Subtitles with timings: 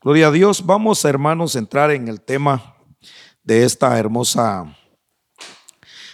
[0.00, 0.64] Gloria a Dios.
[0.64, 2.76] Vamos, hermanos, a entrar en el tema
[3.42, 4.78] de esta hermosa,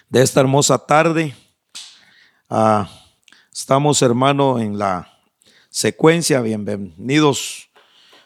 [0.08, 1.36] de esta hermosa tarde.
[2.48, 2.88] Ah,
[3.52, 5.20] estamos, hermano, en la
[5.68, 6.40] secuencia.
[6.40, 7.68] Bienvenidos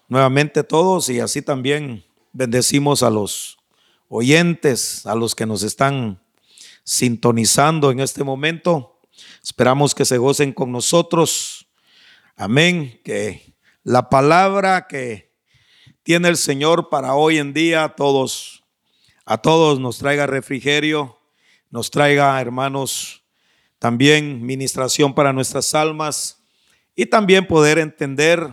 [0.06, 3.58] nuevamente todos y así también bendecimos a los
[4.06, 6.22] oyentes, a los que nos están
[6.84, 9.00] sintonizando en este momento.
[9.42, 11.66] Esperamos que se gocen con nosotros.
[12.36, 13.00] Amén.
[13.02, 15.27] Que la palabra que
[16.08, 18.64] tiene el Señor para hoy en día a todos,
[19.26, 21.18] a todos nos traiga refrigerio,
[21.68, 23.22] nos traiga, hermanos,
[23.78, 26.42] también ministración para nuestras almas
[26.96, 28.50] y también poder entender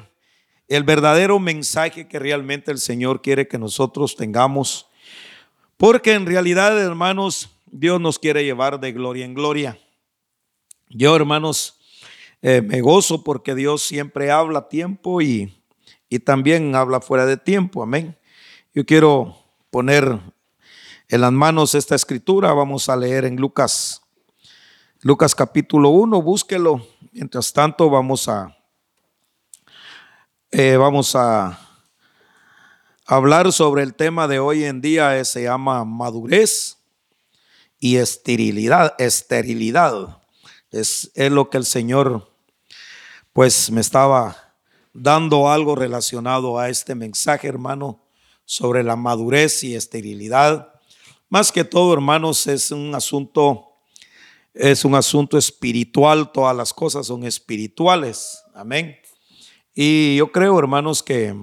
[0.68, 4.88] el verdadero mensaje que realmente el Señor quiere que nosotros tengamos.
[5.78, 9.80] Porque en realidad, hermanos, Dios nos quiere llevar de gloria en gloria.
[10.90, 11.80] Yo, hermanos,
[12.42, 15.54] eh, me gozo porque Dios siempre habla a tiempo y
[16.16, 17.84] y también habla fuera de tiempo.
[17.84, 18.18] Amén.
[18.74, 19.38] Yo quiero
[19.70, 20.18] poner
[21.10, 22.54] en las manos esta escritura.
[22.54, 24.02] Vamos a leer en Lucas,
[25.02, 26.22] Lucas capítulo 1.
[26.22, 26.88] Búsquelo.
[27.12, 28.58] Mientras tanto, vamos a,
[30.52, 31.60] eh, vamos a
[33.06, 35.22] hablar sobre el tema de hoy en día.
[35.26, 36.78] se llama madurez
[37.78, 38.96] y esterilidad.
[39.00, 40.22] Esterilidad
[40.72, 42.32] es, es lo que el Señor,
[43.34, 44.45] pues, me estaba
[44.96, 48.02] dando algo relacionado a este mensaje, hermano,
[48.46, 50.74] sobre la madurez y esterilidad.
[51.30, 53.72] Más que todo, hermanos, es un asunto
[54.56, 58.42] es un asunto espiritual, todas las cosas son espirituales.
[58.54, 58.96] Amén.
[59.74, 61.36] Y yo creo, hermanos, que,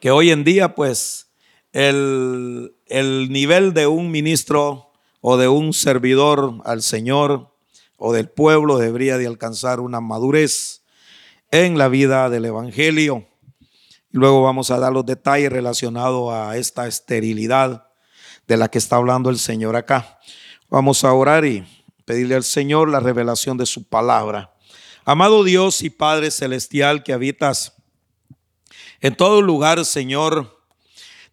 [0.00, 1.30] que hoy en día, pues,
[1.72, 7.54] el, el nivel de un ministro o de un servidor al Señor
[7.98, 10.85] o del pueblo debería de alcanzar una madurez
[11.50, 13.28] en la vida del Evangelio.
[14.10, 17.88] Luego vamos a dar los detalles relacionados a esta esterilidad
[18.46, 20.18] de la que está hablando el Señor acá.
[20.68, 21.66] Vamos a orar y
[22.04, 24.54] pedirle al Señor la revelación de su palabra.
[25.04, 27.76] Amado Dios y Padre Celestial que habitas
[29.00, 30.64] en todo lugar, Señor,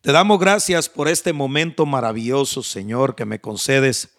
[0.02, 4.18] te damos gracias por este momento maravilloso, Señor, que me concedes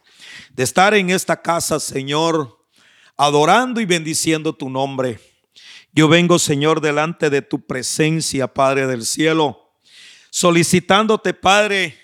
[0.55, 2.59] de estar en esta casa, Señor,
[3.17, 5.21] adorando y bendiciendo tu nombre.
[5.97, 9.77] Yo vengo, Señor, delante de tu presencia, Padre del cielo,
[10.31, 11.97] solicitándote, Padre,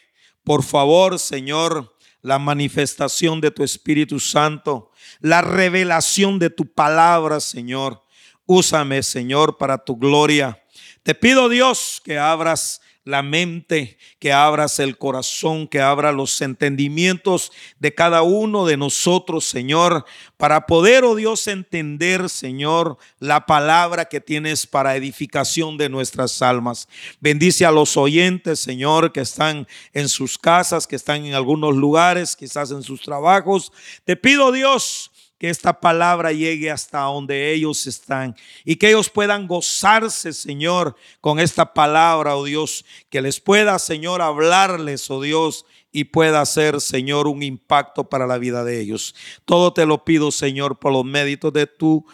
[0.44, 8.04] por favor, Señor, la manifestación de tu Espíritu Santo, la revelación de tu palabra, Señor.
[8.46, 10.62] Úsame, Señor, para tu gloria.
[11.02, 12.80] Te pido, Dios, que abras
[13.10, 19.44] la mente, que abras el corazón, que abra los entendimientos de cada uno de nosotros,
[19.44, 20.04] Señor,
[20.36, 26.88] para poder, oh Dios, entender, Señor, la palabra que tienes para edificación de nuestras almas.
[27.20, 32.36] Bendice a los oyentes, Señor, que están en sus casas, que están en algunos lugares,
[32.36, 33.72] quizás en sus trabajos.
[34.04, 35.09] Te pido, Dios,
[35.40, 41.40] que esta palabra llegue hasta donde ellos están y que ellos puedan gozarse, Señor, con
[41.40, 47.26] esta palabra, oh Dios, que les pueda, Señor, hablarles, oh Dios, y pueda ser, Señor,
[47.26, 49.14] un impacto para la vida de ellos.
[49.46, 52.04] Todo te lo pido, Señor, por los méritos de tu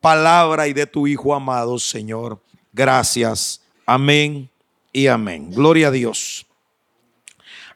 [0.00, 2.42] palabra y de tu Hijo amado, Señor.
[2.72, 3.62] Gracias.
[3.86, 4.50] Amén
[4.92, 5.48] y amén.
[5.52, 6.44] Gloria a Dios.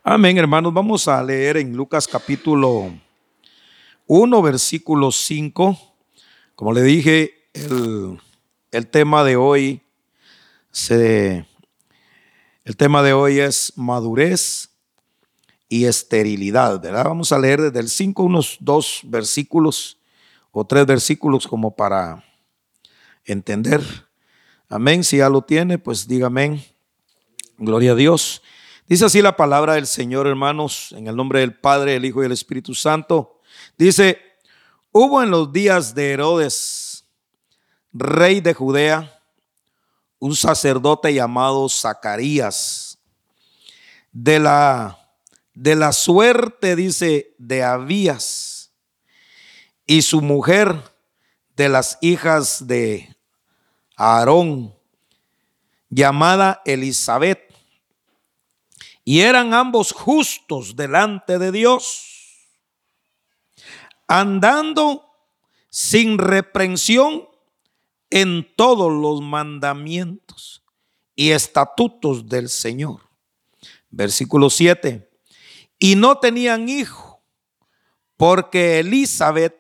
[0.03, 0.75] Amén, hermanos.
[0.75, 2.91] Vamos a leer en Lucas capítulo
[4.09, 5.79] 1, versículo 5.
[6.57, 9.83] Como le dije, el, tema de hoy
[10.73, 11.47] se,
[12.65, 14.71] el tema de hoy es madurez
[15.69, 17.05] y esterilidad, ¿verdad?
[17.05, 19.99] Vamos a leer desde el 5 unos dos versículos
[20.53, 22.25] o tres versículos como para
[23.27, 23.83] entender.
[24.71, 25.05] Amén.
[25.05, 26.65] Si ya lo tiene, pues diga amén.
[27.59, 28.43] Gloria a Dios.
[28.87, 32.27] Dice así la palabra del Señor, hermanos, en el nombre del Padre, el Hijo y
[32.27, 33.38] el Espíritu Santo.
[33.79, 34.21] Dice,
[34.91, 37.05] hubo en los días de Herodes,
[37.93, 39.23] rey de Judea,
[40.19, 42.99] un sacerdote llamado Zacarías,
[44.11, 44.99] de la,
[45.55, 48.73] de la suerte, dice, de Abías,
[49.87, 50.83] y su mujer
[51.55, 53.17] de las hijas de
[53.95, 54.75] Aarón,
[55.89, 57.55] llamada Elizabeth,
[59.05, 62.08] y eran ambos justos delante de Dios
[64.09, 65.05] andando
[65.69, 67.29] sin reprensión
[68.11, 70.65] en todos los mandamientos
[71.15, 73.03] y estatutos del Señor.
[73.91, 75.09] Versículo 7.
[75.79, 77.23] Y no tenían hijo,
[78.17, 79.57] porque Elizabeth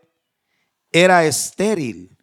[0.91, 2.17] era estéril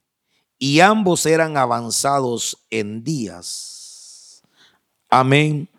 [0.58, 4.42] y ambos eran avanzados en días.
[5.10, 5.70] Amén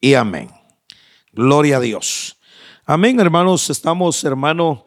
[0.00, 0.50] y amén.
[1.32, 2.38] Gloria a Dios.
[2.84, 3.70] Amén, hermanos.
[3.70, 4.86] Estamos, hermano,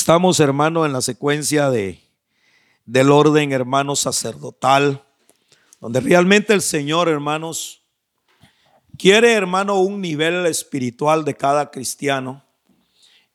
[0.00, 2.00] estamos, hermano, en la secuencia de,
[2.86, 5.04] del orden, hermano, sacerdotal,
[5.78, 7.82] donde realmente el Señor, hermanos,
[8.96, 12.42] quiere, hermano, un nivel espiritual de cada cristiano.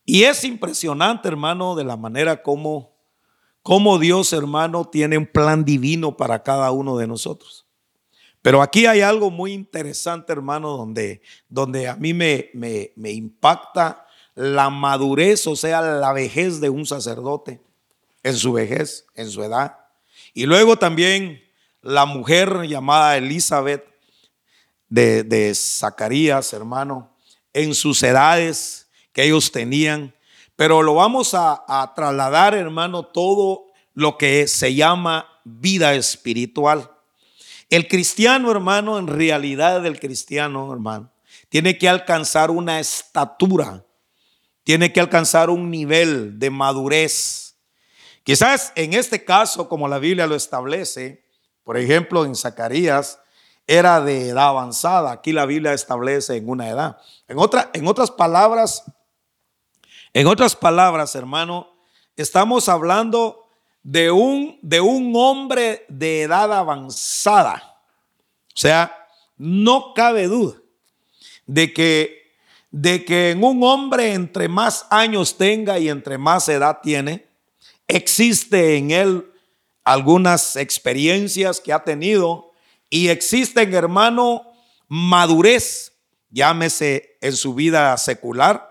[0.05, 2.97] Y es impresionante, hermano, de la manera como,
[3.61, 7.67] como Dios, hermano, tiene un plan divino para cada uno de nosotros.
[8.41, 14.04] Pero aquí hay algo muy interesante, hermano, donde, donde a mí me, me, me impacta
[14.35, 17.61] la madurez, o sea, la vejez de un sacerdote
[18.23, 19.77] en su vejez, en su edad.
[20.33, 21.41] Y luego también
[21.81, 23.85] la mujer llamada Elizabeth
[24.89, 27.15] de, de Zacarías, hermano,
[27.53, 30.13] en sus edades que ellos tenían.
[30.55, 36.91] Pero lo vamos a, a trasladar, hermano, todo lo que se llama vida espiritual.
[37.69, 41.11] El cristiano, hermano, en realidad el cristiano, hermano,
[41.49, 43.85] tiene que alcanzar una estatura,
[44.65, 47.55] tiene que alcanzar un nivel de madurez.
[48.23, 51.23] Quizás en este caso, como la Biblia lo establece,
[51.63, 53.19] por ejemplo, en Zacarías,
[53.67, 55.11] era de edad avanzada.
[55.11, 56.97] Aquí la Biblia establece en una edad.
[57.27, 57.37] En,
[57.73, 58.83] en otras palabras,
[60.13, 61.71] en otras palabras, hermano,
[62.15, 63.47] estamos hablando
[63.83, 67.79] de un, de un hombre de edad avanzada.
[68.47, 69.07] O sea,
[69.37, 70.55] no cabe duda
[71.45, 72.24] de que,
[72.77, 77.25] de que en un hombre entre más años tenga y entre más edad tiene,
[77.87, 79.31] existe en él
[79.85, 82.51] algunas experiencias que ha tenido
[82.89, 84.51] y existen, hermano,
[84.89, 85.93] madurez,
[86.29, 88.69] llámese en su vida secular,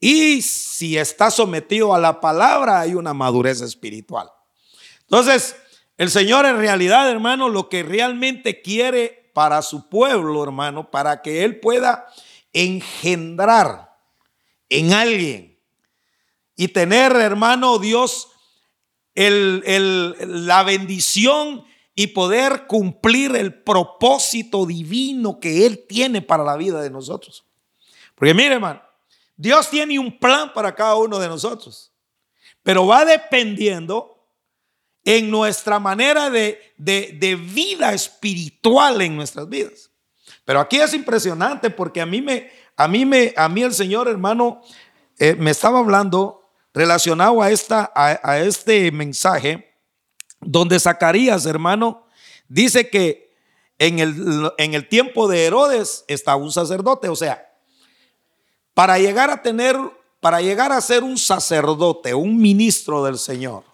[0.00, 4.30] y si está sometido a la palabra, hay una madurez espiritual.
[5.02, 5.56] Entonces,
[5.98, 11.44] el Señor en realidad, hermano, lo que realmente quiere para su pueblo, hermano, para que
[11.44, 12.06] Él pueda
[12.64, 13.96] engendrar
[14.68, 15.60] en alguien
[16.56, 18.28] y tener, hermano, Dios,
[19.14, 21.64] la bendición
[21.94, 27.44] y poder cumplir el propósito divino que Él tiene para la vida de nosotros.
[28.14, 28.82] Porque mire, hermano,
[29.36, 31.92] Dios tiene un plan para cada uno de nosotros,
[32.62, 34.16] pero va dependiendo
[35.04, 39.90] en nuestra manera de, vida espiritual en nuestras vidas.
[40.46, 44.08] Pero aquí es impresionante porque a mí me, a mí me, a mí el Señor
[44.08, 44.62] hermano
[45.18, 49.74] eh, me estaba hablando relacionado a esta, a, este mensaje
[50.40, 52.06] donde Zacarías hermano
[52.48, 53.34] dice que
[53.78, 57.46] en el, en el tiempo de Herodes estaba un sacerdote, o sea,
[58.72, 59.76] para llegar a tener,
[60.20, 63.64] para llegar a ser un sacerdote, un ministro del Señor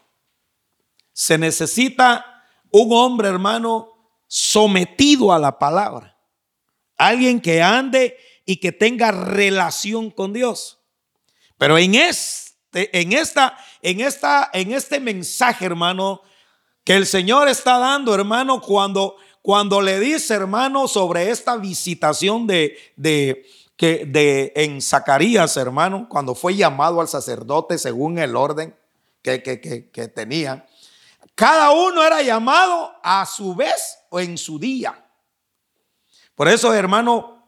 [1.13, 3.89] se necesita un hombre, hermano,
[4.27, 6.12] sometido a la palabra.
[7.07, 10.79] Alguien que ande y que tenga relación con Dios.
[11.59, 16.23] Pero en este, en esta, en esta, en este mensaje, hermano,
[16.85, 22.77] que el Señor está dando, hermano, cuando, cuando le dice, hermano, sobre esta visitación de,
[22.97, 23.47] de,
[23.77, 28.77] que, de en Zacarías, hermano, cuando fue llamado al sacerdote según el orden
[29.23, 30.67] que, que, que tenía.
[31.35, 35.05] Cada uno era llamado a su vez o en su día.
[36.35, 37.45] Por eso, hermano,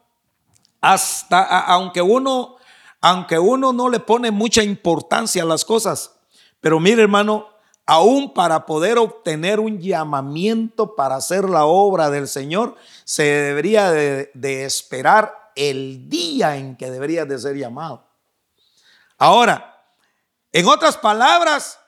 [0.81, 2.55] hasta aunque uno
[3.01, 6.11] aunque uno no le pone mucha importancia a las cosas,
[6.59, 7.47] pero mire, hermano,
[7.85, 14.31] aún para poder obtener un llamamiento para hacer la obra del Señor, se debería de,
[14.33, 18.07] de esperar el día en que debería de ser llamado.
[19.19, 19.83] Ahora,
[20.51, 21.79] en otras palabras,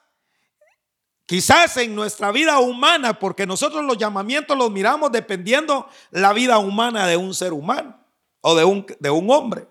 [1.27, 7.05] Quizás en nuestra vida humana, porque nosotros los llamamientos los miramos dependiendo la vida humana
[7.05, 7.99] de un ser humano
[8.39, 9.67] o de un, de un hombre.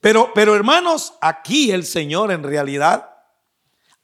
[0.00, 3.08] Pero, pero hermanos, aquí el Señor en realidad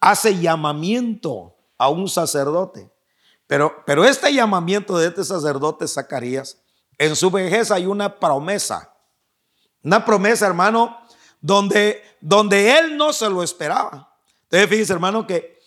[0.00, 2.90] hace llamamiento a un sacerdote.
[3.46, 6.62] Pero, pero este llamamiento de este sacerdote Zacarías,
[6.96, 8.94] en su vejez hay una promesa.
[9.82, 10.96] Una promesa, hermano,
[11.42, 14.16] donde, donde él no se lo esperaba.
[14.44, 15.59] Entonces, fíjense, hermano, que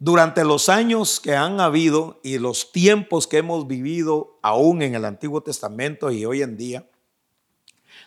[0.00, 5.04] durante los años que han habido y los tiempos que hemos vivido aún en el
[5.04, 6.90] Antiguo Testamento y hoy en día,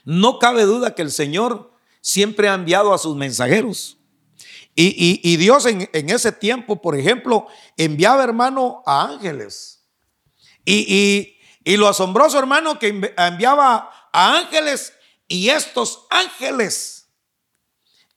[0.03, 1.71] no cabe duda que el Señor
[2.01, 3.97] siempre ha enviado a sus mensajeros.
[4.75, 7.45] Y, Dios en, ese tiempo, por ejemplo,
[7.77, 9.85] enviaba, hermano, a ángeles.
[10.65, 14.93] Y, lo asombroso, hermano, que enviaba a ángeles
[15.27, 17.07] y estos ángeles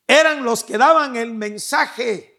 [0.07, 2.36] eran los que daban el mensaje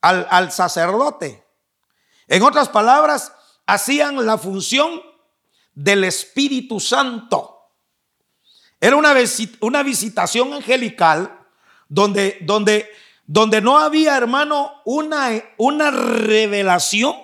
[0.00, 1.44] al, sacerdote.
[2.26, 3.32] En otras palabras,
[3.66, 5.02] hacían la función
[5.74, 7.56] del Espíritu Santo.
[8.80, 9.14] Era una,
[9.60, 11.46] una visitación angelical
[11.88, 12.90] donde, donde,
[13.26, 17.16] donde no había, hermano, una, una revelación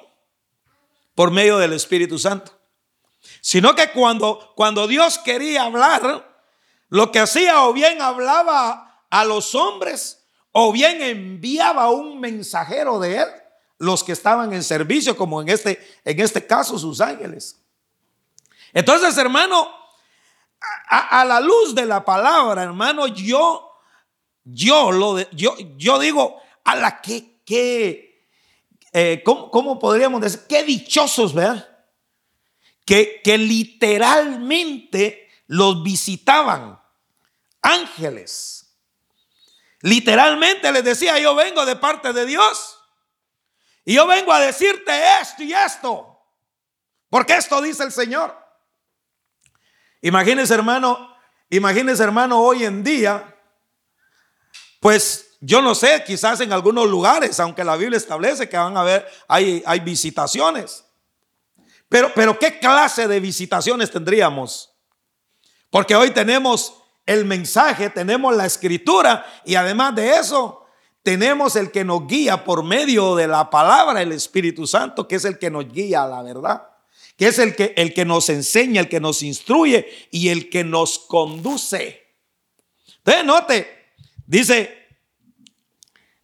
[1.14, 2.52] por medio del Espíritu Santo.
[3.40, 6.34] Sino que cuando, cuando Dios quería hablar,
[6.88, 10.23] lo que hacía o bien hablaba a los hombres
[10.56, 13.28] o bien enviaba un mensajero de él,
[13.78, 17.60] los que estaban en servicio, como en este, en este caso sus ángeles.
[18.72, 19.68] Entonces, hermano,
[20.88, 23.68] a, la luz de la palabra, hermano, yo,
[24.44, 28.28] yo, lo yo, yo digo, a la que, que
[28.92, 30.42] eh, ¿cómo, podríamos decir?
[30.48, 31.68] Qué dichosos, ¿verdad?
[32.84, 36.80] Que, que literalmente los visitaban
[37.60, 38.63] ángeles.
[39.84, 42.78] Literalmente les decía, yo vengo de parte de Dios.
[43.84, 46.22] Y yo vengo a decirte esto y esto.
[47.10, 48.34] Porque esto dice el Señor.
[50.00, 51.14] Imagínese, hermano,
[51.50, 53.38] imagínese, hermano, hoy en día,
[54.80, 58.80] pues yo no sé, quizás en algunos lugares, aunque la Biblia establece que van a
[58.80, 60.82] haber, hay, hay visitaciones.
[61.90, 64.74] Pero, pero, ¿qué clase de visitaciones tendríamos?
[65.68, 70.64] Porque hoy tenemos el mensaje, tenemos la escritura y además de eso,
[71.02, 75.24] tenemos el que nos guía por medio de la palabra, el Espíritu Santo, que es
[75.26, 76.66] el que nos guía a la verdad,
[77.18, 80.64] que es el que, el que nos enseña, el que nos instruye y el que
[80.64, 82.02] nos conduce.
[82.98, 83.68] Entonces, note,
[84.26, 84.88] dice,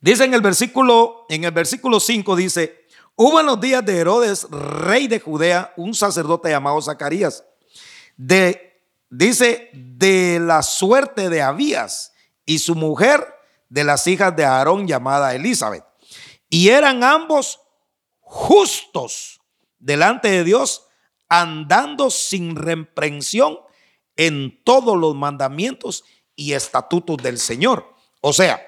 [0.01, 4.45] dice en el versículo, en el versículo 5 dice, hubo en los días de Herodes,
[4.51, 7.45] rey de Judea, un sacerdote llamado Zacarías,
[8.17, 8.70] de
[9.11, 12.13] dice, de la suerte de Abías
[12.47, 13.27] y su mujer
[13.69, 15.85] de las hijas de Aarón llamada Elizabeth.
[16.49, 17.61] Y eran ambos
[18.21, 19.41] justos
[19.79, 20.87] delante de Dios,
[21.29, 23.59] andando sin reprensión
[24.17, 27.95] en todos los mandamientos y estatutos del Señor.
[28.21, 28.61] O sea,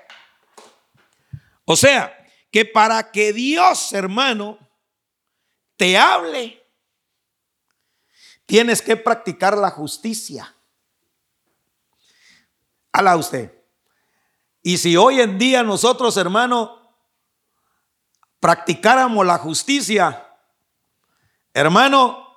[1.65, 2.17] o sea,
[2.51, 4.59] que para que Dios, hermano,
[5.77, 6.62] te hable,
[8.47, 10.55] Tienes que practicar la justicia.
[12.93, 13.63] Ala usted.
[14.63, 16.97] Y si hoy en día nosotros, hermano,
[18.39, 20.29] practicáramos la justicia,
[21.55, 22.37] hermano,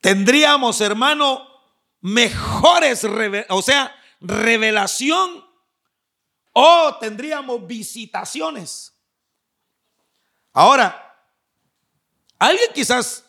[0.00, 1.46] tendríamos, hermano,
[2.00, 3.04] mejores,
[3.48, 5.44] o sea, revelación
[6.52, 8.94] o tendríamos visitaciones.
[10.52, 11.16] Ahora,
[12.38, 13.24] alguien quizás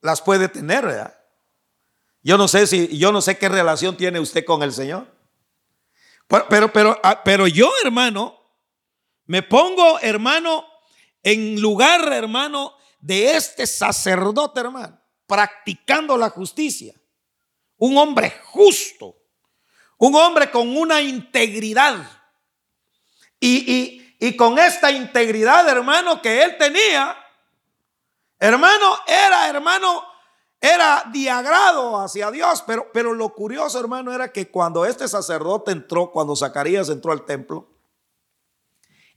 [0.00, 1.23] las puede tener, ¿verdad?
[2.24, 5.06] Yo no sé si, yo no sé qué relación tiene usted con el Señor.
[6.48, 8.40] Pero, pero, ah, pero, yo, hermano,
[9.26, 10.66] me pongo, hermano,
[11.22, 16.94] en lugar, hermano, de este sacerdote, hermano, practicando la justicia.
[17.76, 19.16] Un hombre justo,
[19.98, 22.10] un hombre con una integridad.
[23.38, 27.14] Y, y con esta integridad, hermano, que él tenía,
[28.38, 30.13] hermano, era, hermano,
[30.60, 36.10] era diagrado hacia Dios, pero, pero lo curioso, hermano, era que cuando este sacerdote entró,
[36.10, 37.68] cuando Zacarías entró al templo,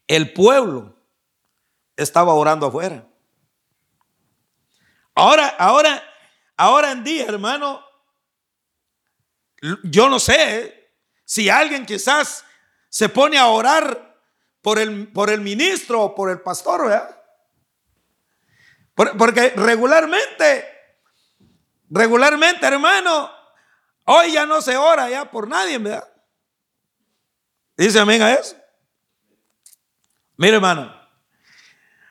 [0.08, 0.96] el pueblo
[1.96, 3.08] estaba orando afuera.
[5.16, 6.04] Ahora, ahora,
[6.56, 7.84] ahora en día, hermano,
[9.84, 10.92] yo no sé
[11.26, 12.46] si alguien quizás
[12.90, 14.16] se pone a orar
[14.62, 17.18] por el, por el ministro o por el pastor, ¿verdad?
[18.96, 20.77] Porque regularmente
[21.90, 23.32] Regularmente, hermano,
[24.06, 26.08] hoy ya no se ora ya por nadie, ¿verdad?
[27.78, 28.56] Dice amén a eso.
[30.36, 30.94] Mire, hermano,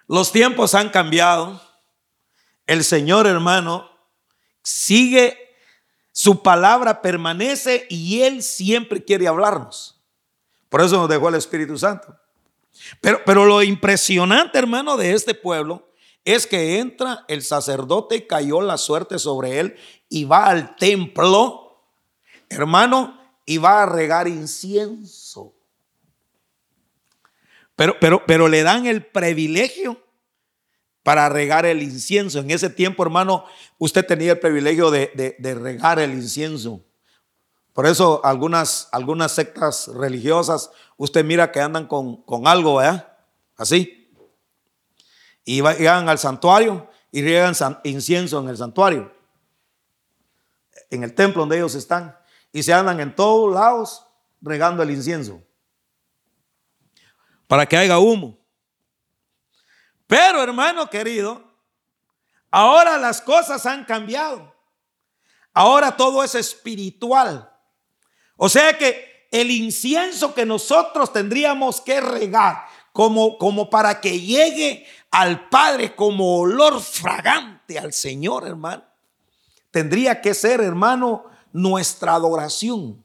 [0.06, 1.60] los tiempos han cambiado.
[2.66, 3.90] El Señor, hermano,
[4.62, 5.54] sigue,
[6.10, 10.00] su palabra permanece y Él siempre quiere hablarnos.
[10.68, 12.16] Por eso nos dejó el Espíritu Santo.
[13.00, 15.92] Pero, pero lo impresionante, hermano, de este pueblo
[16.26, 19.76] es que entra el sacerdote, cayó la suerte sobre él
[20.08, 21.84] y va al templo,
[22.48, 25.54] hermano, y va a regar incienso.
[27.76, 30.02] Pero, pero, pero le dan el privilegio
[31.04, 32.40] para regar el incienso.
[32.40, 33.44] En ese tiempo, hermano,
[33.78, 36.80] usted tenía el privilegio de, regar el incienso.
[37.72, 43.16] Por eso algunas, algunas sectas religiosas, usted mira que andan con, con algo, ¿verdad?
[43.56, 43.95] Así
[45.46, 49.10] y llegan al santuario y riegan incienso en el santuario,
[50.90, 52.14] en el templo donde ellos están,
[52.52, 54.06] y se andan en todos lados
[54.42, 55.42] regando el incienso
[57.46, 58.38] para que haya humo.
[60.06, 61.46] Pero hermano querido,
[62.56, 64.54] Ahora las cosas han cambiado.
[65.52, 67.52] Ahora todo es espiritual.
[68.36, 74.86] O sea que el incienso que nosotros tendríamos que regar como, como para que llegue
[75.16, 78.84] al Padre como olor fragante al Señor, hermano,
[79.70, 83.02] tendría que ser, hermano, nuestra adoración,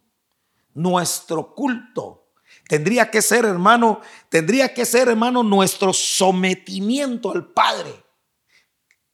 [0.73, 2.33] nuestro culto.
[2.67, 8.03] Tendría que ser, hermano, tendría que ser, hermano, nuestro sometimiento al Padre.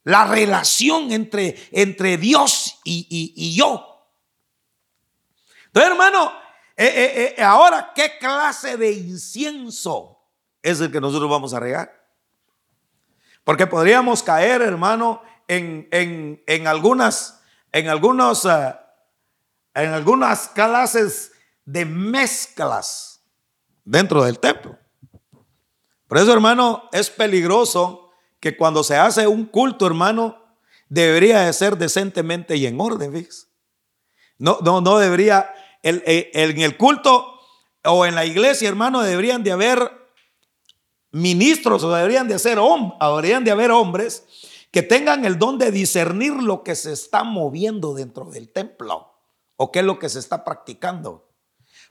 [0.02, 4.08] La relación entre, entre Dios y, yo.
[5.66, 6.32] Entonces, hermano,
[6.76, 10.18] eh, eh, eh, ahora, ¿qué clase de incienso
[10.60, 11.97] es el que nosotros vamos a regar?
[13.48, 17.40] Porque podríamos caer, hermano, en, en, algunas,
[17.72, 21.32] en, algunos, en algunas clases
[21.64, 23.22] de mezclas
[23.86, 24.78] dentro del templo.
[26.08, 30.44] Por eso, hermano, es peligroso que cuando se hace un culto, hermano,
[30.90, 33.48] debería de ser decentemente y en orden, ¿ves?
[34.36, 37.40] No, no, no debería, el, eh, en el culto
[37.82, 39.97] o en la iglesia, hermano, deberían de haber
[41.10, 42.58] ministros o deberían de, ser,
[43.00, 44.24] deberían de haber hombres
[44.70, 49.14] que tengan el don de discernir lo que se está moviendo dentro del templo
[49.56, 51.26] o qué es lo que se está practicando.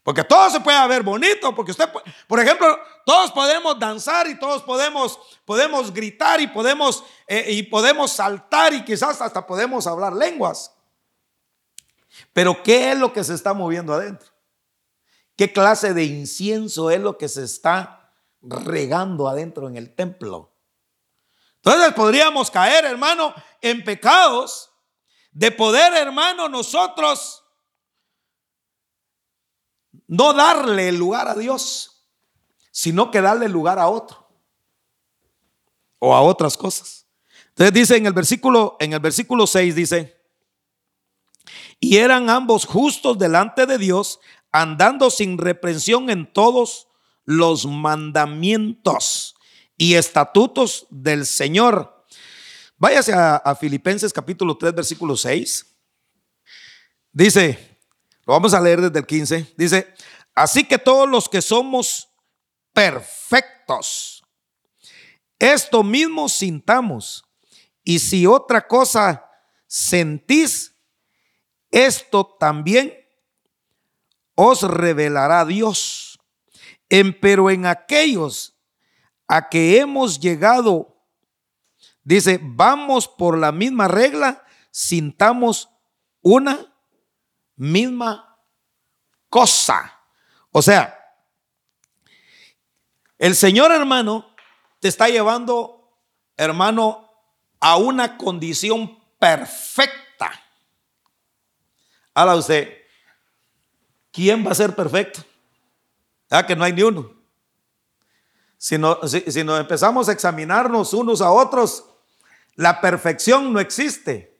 [0.03, 1.89] Porque todo se puede ver bonito, porque usted,
[2.27, 8.11] por ejemplo, todos podemos danzar y todos podemos, podemos gritar y podemos, eh, y podemos
[8.13, 10.73] saltar y quizás hasta podemos hablar lenguas.
[12.31, 14.29] Pero ¿qué es lo que se está moviendo adentro?
[15.35, 17.96] ¿Qué clase de incienso es lo que se está
[18.41, 20.53] regando adentro en el templo?
[21.57, 24.71] Entonces podríamos caer, hermano, en pecados
[25.31, 27.43] de poder, hermano, nosotros
[30.07, 32.09] no darle el lugar a Dios,
[32.71, 34.27] sino que darle lugar a otro
[35.99, 37.07] o a otras cosas.
[37.49, 40.15] Entonces dice en el versículo en el versículo 6 dice,
[41.79, 44.19] "Y eran ambos justos delante de Dios,
[44.51, 46.87] andando sin reprensión en todos
[47.27, 49.35] los mandamientos
[49.77, 51.97] y estatutos del Señor."
[52.79, 55.65] Váyase a, Filipenses capítulo 3 versículo 6.
[57.11, 57.79] Dice,
[58.25, 59.55] lo vamos a leer desde el 15.
[59.57, 59.93] Dice,
[60.35, 62.09] así que todos los que somos
[62.73, 64.23] perfectos,
[65.39, 67.25] esto mismo sintamos.
[67.83, 69.25] Y si otra cosa
[69.65, 70.75] sentís,
[71.71, 72.93] esto también
[74.35, 76.06] os revelará Dios.
[76.89, 78.57] En, pero en aquellos
[79.27, 81.03] a que hemos llegado,
[82.03, 85.69] dice, vamos por la misma regla, sintamos
[86.21, 86.73] una
[87.55, 88.39] misma
[89.29, 89.99] cosa.
[90.51, 90.97] O sea,
[93.17, 94.33] el Señor hermano
[94.79, 95.99] te está llevando,
[96.37, 97.11] hermano,
[97.59, 100.31] a una condición perfecta.
[102.13, 102.77] Ahora usted,
[104.11, 105.23] ¿quién va a ser perfecto?
[106.29, 107.11] Ah, que no hay ni uno.
[108.57, 108.75] Si,
[109.27, 111.85] si nos empezamos a examinarnos unos a otros,
[112.55, 114.37] la perfección no existe.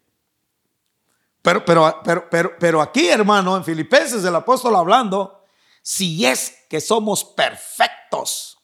[1.41, 5.45] Pero, pero, pero, pero, aquí, hermano, en Filipenses, el apóstol hablando,
[5.81, 8.57] si es que somos perfectos.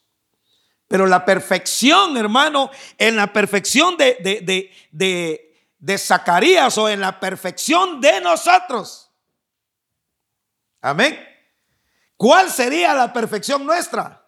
[0.86, 7.18] Pero la perfección, hermano, en la perfección de, de, de, de, Zacarías o en la
[7.18, 9.10] perfección de nosotros.
[10.82, 11.33] Amén.
[12.16, 14.24] ¿Cuál sería la perfección nuestra?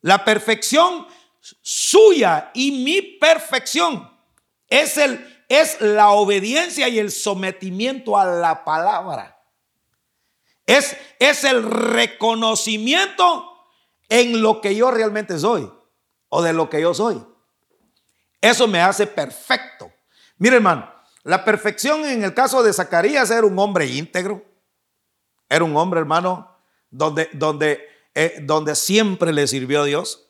[0.00, 1.06] La perfección
[1.40, 4.10] suya y mi perfección
[4.68, 9.42] es el es la obediencia y el sometimiento a la palabra.
[10.66, 13.50] Es, es el reconocimiento
[14.10, 15.72] en lo que yo realmente soy
[16.28, 17.24] o de lo que yo soy.
[18.40, 19.90] Eso me hace perfecto.
[20.36, 20.92] Mire, hermano,
[21.22, 24.44] la perfección en el caso de Zacarías era un hombre íntegro.
[25.48, 26.57] Era un hombre, hermano,
[26.90, 30.28] donde, donde, eh, donde siempre le sirvió Dios.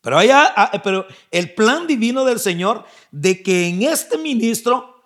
[0.00, 5.02] Pero, allá, pero el plan divino del Señor de que en este ministro,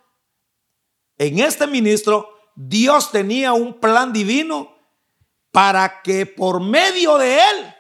[1.17, 4.77] en este ministro, Dios tenía un plan divino
[5.51, 7.75] para que por medio de él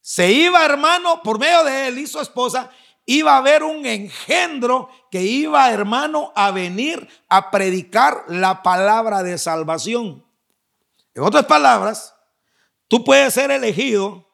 [0.00, 2.70] se iba, hermano, por medio de él y su esposa,
[3.06, 9.36] iba a haber un engendro que iba, hermano, a venir a predicar la palabra de
[9.36, 10.24] salvación.
[11.20, 12.14] En otras palabras,
[12.88, 14.26] tú puedes ser elegido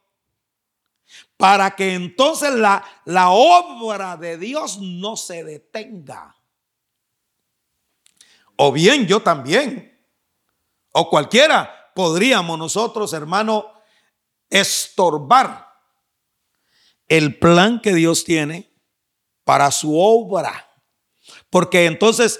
[1.36, 6.36] para que entonces la, la obra de Dios no se detenga.
[8.54, 10.00] O bien yo también,
[10.92, 13.66] o cualquiera, podríamos nosotros, hermano,
[14.48, 15.66] estorbar
[17.08, 18.72] el plan que Dios tiene
[19.42, 20.70] para su obra.
[21.50, 22.38] Porque entonces,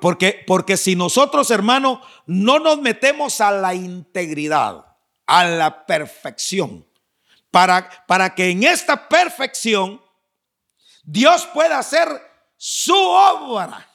[0.00, 6.86] porque, porque si nosotros, hermano, no nos metemos a la integridad, a la perfección,
[7.50, 10.00] para, para que en esta perfección
[11.02, 12.08] Dios pueda hacer
[12.56, 13.86] su obra.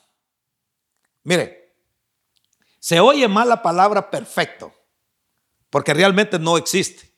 [1.24, 1.74] Mire,
[2.80, 4.72] se oye mal la palabra perfecto,
[5.72, 7.12] porque realmente no existe.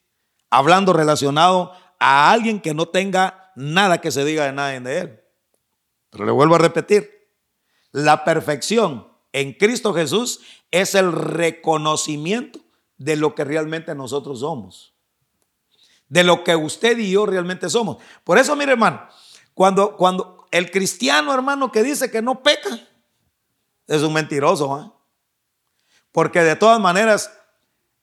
[0.50, 5.24] Hablando relacionado a alguien que no tenga nada que se diga de nadie de él.
[6.12, 7.13] Pero le vuelvo a repetir,
[7.94, 12.60] la perfección en Cristo Jesús es el reconocimiento
[12.98, 14.94] de lo que realmente nosotros somos.
[16.10, 17.98] De lo que usted y yo realmente somos.
[18.24, 19.08] Por eso, mire hermano,
[19.54, 22.88] cuando, cuando el cristiano hermano que dice que no peca,
[23.88, 24.80] es un mentiroso.
[24.82, 24.92] ¿eh?
[26.12, 27.32] Porque de todas maneras,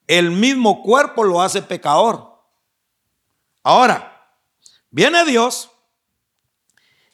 [0.06, 2.40] el mismo cuerpo lo hace pecador.
[3.62, 4.36] Ahora,
[4.90, 5.70] viene Dios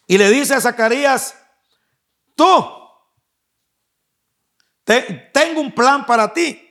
[0.06, 1.36] y le dice a Zacarías,
[2.36, 2.64] tú,
[4.84, 6.62] tengo un plan para ti.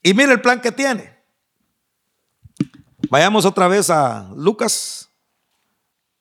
[0.00, 1.18] Y mire el plan que tiene.
[3.10, 5.08] Vayamos otra vez a Lucas,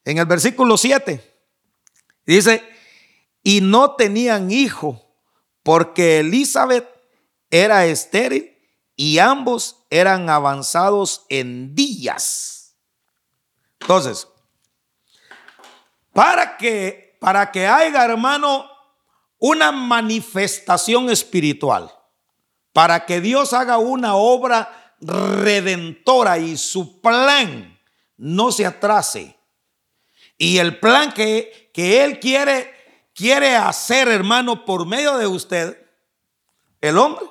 [0.06, 1.22] en el versículo 7.
[2.26, 2.64] Dice,
[3.44, 5.06] y no tenían hijo,
[5.64, 6.88] porque Elizabeth
[7.50, 8.58] era estéril
[8.96, 12.76] y ambos eran avanzados en días.
[13.82, 14.28] Entonces,
[16.14, 18.70] para que, para que haya, hermano,
[19.40, 21.90] una manifestación espiritual,
[22.74, 27.80] para que Dios haga una obra redentora y su plan
[28.18, 29.40] no se atrase.
[30.38, 32.74] Y el plan que, que Él quiere,
[33.16, 35.82] quiere hacer, hermano, por medio de usted,
[36.82, 37.26] el hombre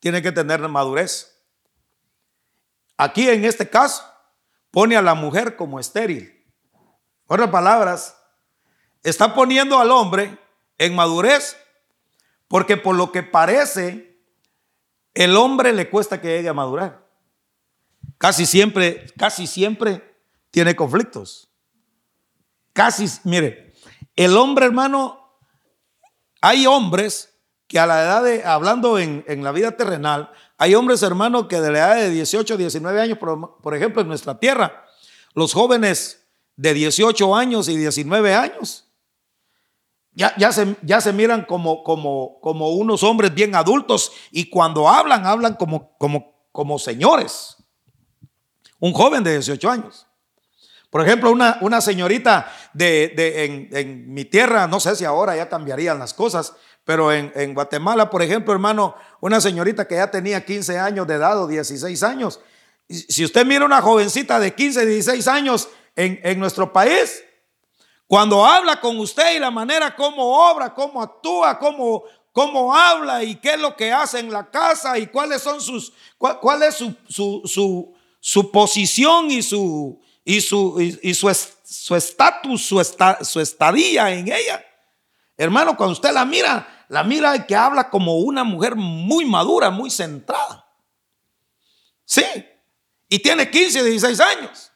[0.00, 1.46] tiene que tener madurez.
[2.96, 4.02] Aquí en este caso,
[4.72, 6.44] pone a la mujer como estéril.
[7.28, 8.17] Otras palabras,
[9.08, 10.38] está poniendo al hombre
[10.78, 11.56] en madurez
[12.48, 14.18] porque por lo que parece,
[15.14, 17.06] el hombre le cuesta que llegue a madurar.
[18.16, 20.16] Casi siempre, casi siempre
[20.50, 21.50] tiene conflictos.
[22.72, 23.74] Casi, mire,
[24.16, 25.38] el hombre hermano,
[26.40, 27.34] hay hombres
[27.66, 31.70] que a la edad de, hablando en, la vida terrenal, hay hombres hermanos que de
[31.70, 34.84] la edad de 18, 19 años, por, por ejemplo, en nuestra tierra,
[35.34, 38.87] los jóvenes de 18 años y 19 años,
[40.18, 44.88] ya, ya, se, ya se miran como, como, como unos hombres bien adultos y cuando
[44.88, 47.56] hablan, hablan como, como, como señores.
[48.80, 50.08] Un joven de 18 años.
[50.90, 53.12] Por ejemplo, una, una señorita de,
[53.44, 56.52] en, en, mi tierra, no sé si ahora ya cambiarían las cosas,
[56.82, 61.14] pero en, en, Guatemala, por ejemplo, hermano, una señorita que ya tenía 15 años de
[61.14, 62.40] edad o 16 años.
[62.88, 67.22] Si usted mira una jovencita de 15, 16 años en, en nuestro país,
[68.08, 73.36] cuando habla con usted y la manera como obra, cómo actúa, cómo, cómo habla y
[73.36, 76.96] qué es lo que hace en la casa y cuáles son sus, cuál, es su,
[77.06, 82.82] su, su, posición y su y su y, su estatus, su,
[83.20, 84.64] su estadía en ella.
[85.36, 89.68] Hermano, cuando usted la mira, la mira y que habla como una mujer muy madura,
[89.68, 90.66] muy centrada.
[92.06, 92.24] Sí.
[93.06, 94.67] Y tiene 15, 16 años.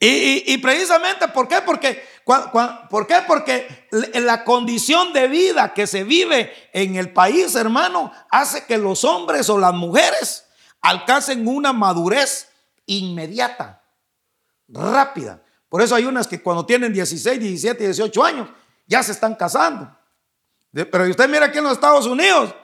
[0.00, 1.60] Y, precisamente, ¿por qué?
[1.66, 3.16] Porque, ¿por qué?
[3.26, 9.02] Porque la condición de vida que se vive en el país, hermano, hace que los
[9.02, 10.46] hombres o las mujeres
[10.80, 12.48] alcancen una madurez
[12.86, 13.82] inmediata,
[14.68, 15.42] rápida.
[15.68, 18.48] Por eso hay unas que cuando tienen 16, 17, 18 años
[18.86, 19.92] ya se están casando.
[20.72, 22.54] Pero usted mira aquí en los Estados Unidos,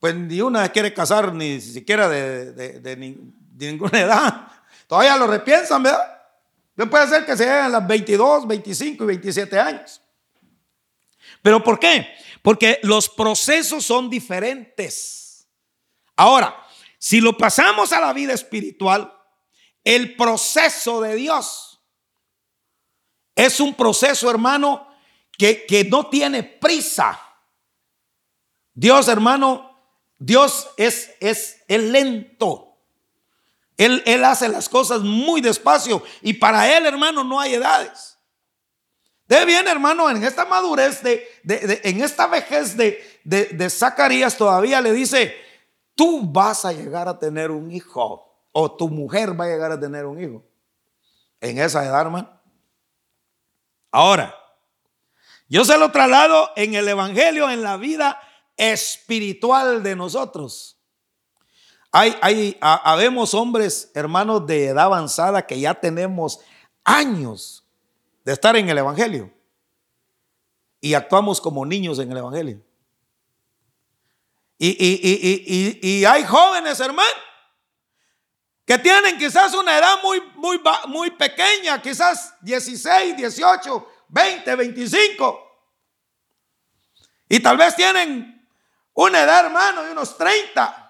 [0.00, 2.96] pues ni una quiere casar ni siquiera de, de
[3.56, 4.48] ninguna edad.
[4.88, 6.17] Todavía lo repiensan, ¿verdad?
[6.78, 10.00] No puede ser que se hagan las 22, 25 y 27 años.
[11.42, 12.06] ¿Pero por qué?
[12.40, 15.48] Porque los procesos son diferentes.
[16.14, 16.56] Ahora,
[16.96, 19.12] si lo pasamos a la vida espiritual,
[19.82, 21.80] el proceso de Dios
[23.34, 24.86] es un proceso, hermano,
[25.36, 27.20] que, que no tiene prisa.
[28.72, 29.80] Dios, hermano,
[30.16, 32.67] Dios es, es, es lento.
[33.78, 38.18] Él, hace las cosas muy despacio y para Él, hermano, no hay edades.
[39.26, 41.26] De bien, hermano, en esta madurez, de,
[41.84, 45.34] en esta vejez de, de Zacarías todavía le dice,
[45.94, 49.80] tú vas a llegar a tener un hijo o tu mujer va a llegar a
[49.80, 50.44] tener un hijo.
[51.40, 52.40] En esa edad, hermano.
[53.90, 54.34] Ahora,
[55.48, 58.20] yo se lo traslado en el Evangelio, en la vida
[58.56, 60.77] espiritual de nosotros.
[61.90, 66.40] Hay, hay, habemos hombres, hermanos de edad avanzada que ya tenemos
[66.84, 67.64] años
[68.24, 69.32] de estar en el Evangelio.
[70.80, 72.62] Y actuamos como niños en el Evangelio.
[74.58, 77.08] Y, y, hay jóvenes, hermano,
[78.66, 85.48] que tienen quizás una edad muy, muy, muy pequeña, quizás 16, 18, 20, 25.
[87.28, 88.46] Y tal vez tienen
[88.94, 90.87] una edad, hermano, de unos 30.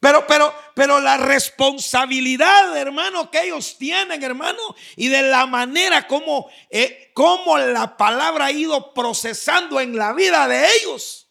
[0.00, 4.58] Pero, pero, pero la responsabilidad, hermano, que ellos tienen, hermano,
[4.96, 10.48] y de la manera como, eh, como la palabra ha ido procesando en la vida
[10.48, 11.26] de ellos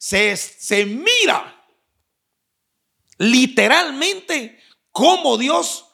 [0.00, 1.62] se, mira
[3.18, 4.58] literalmente
[4.90, 5.86] cómo Dios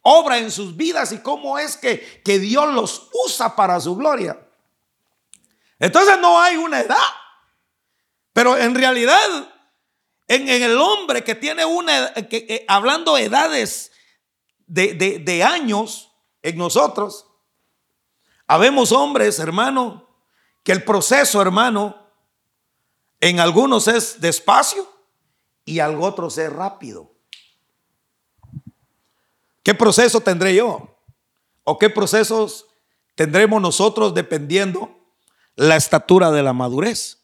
[0.00, 4.40] obra en sus vidas y cómo es que, que Dios los usa para su gloria.
[5.78, 6.96] Entonces no hay una edad,
[8.32, 9.18] pero en realidad
[10.36, 13.90] en, el hombre que tiene una, que, eh, hablando edades
[14.66, 17.26] de, de años en nosotros,
[18.46, 20.08] habemos hombres, hermano,
[20.62, 21.96] que el proceso, hermano,
[23.18, 24.88] en algunos es despacio
[25.64, 27.10] y en otros es rápido.
[29.64, 30.96] ¿Qué proceso tendré yo?
[31.64, 32.66] ¿O qué procesos
[33.16, 34.96] tendremos nosotros dependiendo
[35.56, 37.19] la estatura de la madurez?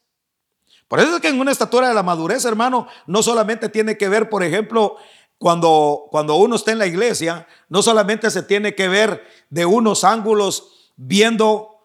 [0.87, 4.07] Por eso es que en una estatura de la madurez, hermano, no solamente tiene que
[4.07, 4.97] ver, por ejemplo,
[5.37, 10.03] cuando, cuando uno está en la iglesia, no solamente se tiene que ver de unos
[10.03, 11.77] ángulos viendo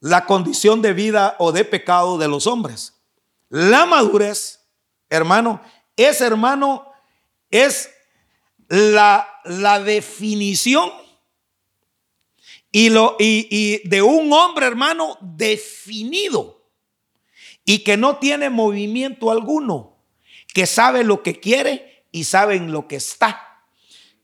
[0.00, 2.94] la condición de vida o de pecado de los hombres.
[3.48, 4.60] La madurez,
[5.08, 5.60] hermano,
[5.96, 6.92] es, hermano,
[7.50, 7.90] es
[8.68, 10.90] la, la definición
[12.70, 16.57] y, lo, y, de un hombre, hermano, definido
[17.68, 19.98] y que no tiene movimiento alguno,
[20.54, 23.62] que sabe lo que quiere y sabe en lo que está.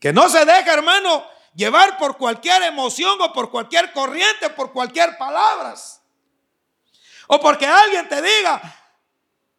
[0.00, 1.22] Que no se deja, hermano,
[1.54, 6.00] llevar por cualquier emoción o por cualquier corriente, por cualquier palabras.
[7.26, 8.62] O porque alguien te diga,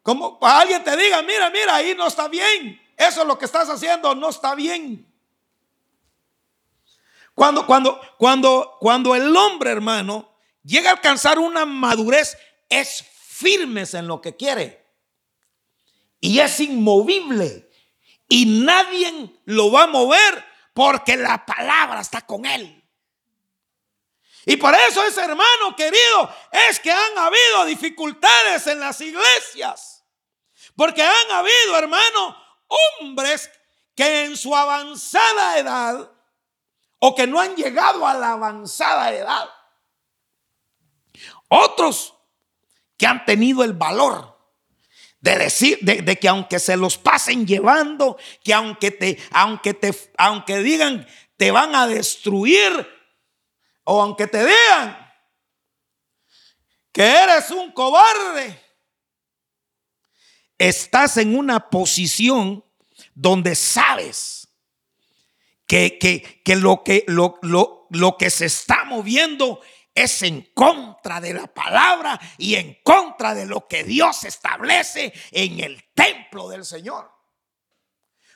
[0.02, 2.82] como alguien te diga, mira, mira, ahí no está bien.
[2.96, 5.06] Eso es lo que estás haciendo, no está bien.
[7.36, 10.28] Cuando, cuando, cuando, cuando el hombre, hermano,
[10.64, 12.36] llega a alcanzar una madurez,
[12.68, 13.04] es
[13.36, 14.86] firme en lo que quiere.
[16.20, 17.70] Y es inmovible.
[18.28, 22.82] Y nadie lo va a mover porque la palabra está con él.
[24.46, 26.34] Y por eso ese hermano querido
[26.68, 30.04] es que han habido dificultades en las iglesias.
[30.74, 32.36] Porque han habido, hermano,
[33.00, 33.50] hombres
[33.94, 36.10] que en su avanzada edad,
[36.98, 39.48] o que no han llegado a la avanzada edad,
[41.48, 42.15] otros
[42.96, 44.36] que han tenido el valor
[45.20, 50.58] de decir, de, que aunque se los pasen llevando, que aunque te, aunque te, aunque
[50.60, 51.06] digan
[51.36, 52.88] te van a destruir,
[53.84, 55.06] o aunque te digan
[56.92, 58.62] que eres un cobarde,
[60.58, 62.64] estás en una posición
[63.14, 64.48] donde sabes
[65.66, 69.60] que, que, lo, que lo, lo, lo que se está moviendo
[69.96, 75.58] es en contra de la palabra y en contra de lo que Dios establece en
[75.58, 77.10] el templo del Señor.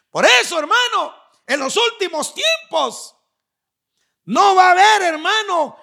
[0.09, 1.15] Por eso, hermano,
[1.47, 3.15] en los últimos tiempos
[4.25, 5.77] no va a haber, hermano,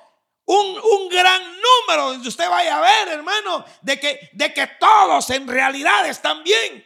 [0.45, 5.47] un, gran número donde usted vaya a ver, hermano, de que, de que todos en
[5.47, 6.83] realidad están bien.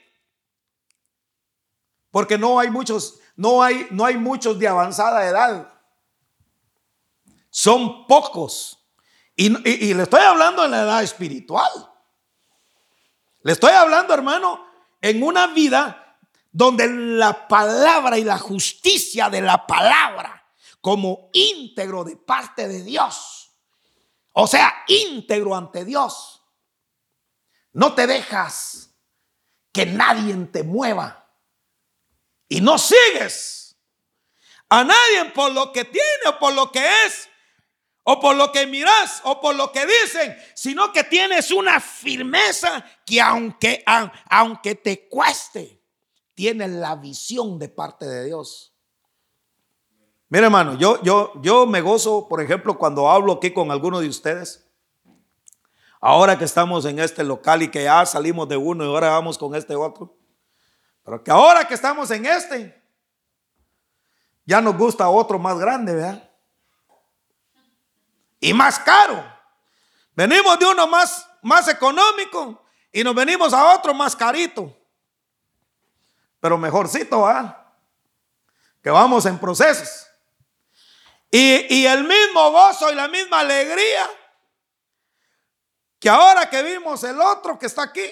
[2.10, 5.71] Porque no hay muchos, no hay, no hay muchos de avanzada edad.
[7.49, 8.81] Son pocos.
[9.43, 11.71] Y, le estoy hablando en la edad espiritual.
[13.43, 14.65] Le estoy hablando, hermano,
[15.01, 16.19] en una vida
[16.51, 20.45] donde la palabra y la justicia de la palabra
[20.80, 23.41] como íntegro de parte de Dios
[24.34, 26.43] o sea, íntegro ante Dios.
[27.73, 28.95] No te dejas
[29.71, 31.30] que nadie te mueva.
[32.47, 33.77] Y no sigues
[34.69, 37.30] a nadie por lo que tiene o por lo que es,
[38.04, 42.84] o por lo que miras, o por lo que dicen, sino que tienes una firmeza
[43.06, 43.84] que aunque,
[44.30, 45.82] aunque te cueste,
[46.34, 48.74] tienes la visión de parte de Dios.
[50.30, 54.08] Mira, hermano, yo, yo, yo me gozo, por ejemplo, cuando hablo aquí con alguno de
[54.08, 54.68] ustedes.
[56.00, 59.38] Ahora que estamos en este local y que ya salimos de uno y ahora vamos
[59.38, 60.18] con este otro.
[61.04, 62.82] Pero que ahora que estamos en este,
[64.46, 66.31] ya nos gusta otro más grande, ¿verdad?
[68.41, 69.23] Y más caro.
[70.13, 74.75] Venimos de uno más, más económico y nos venimos a otro más carito.
[76.41, 77.73] Pero mejorcito, ¿ah?
[78.84, 80.08] Que vamos en procesos.
[81.30, 84.10] Y, y el mismo gozo y la misma alegría
[85.99, 88.12] que ahora que vimos el otro que está aquí.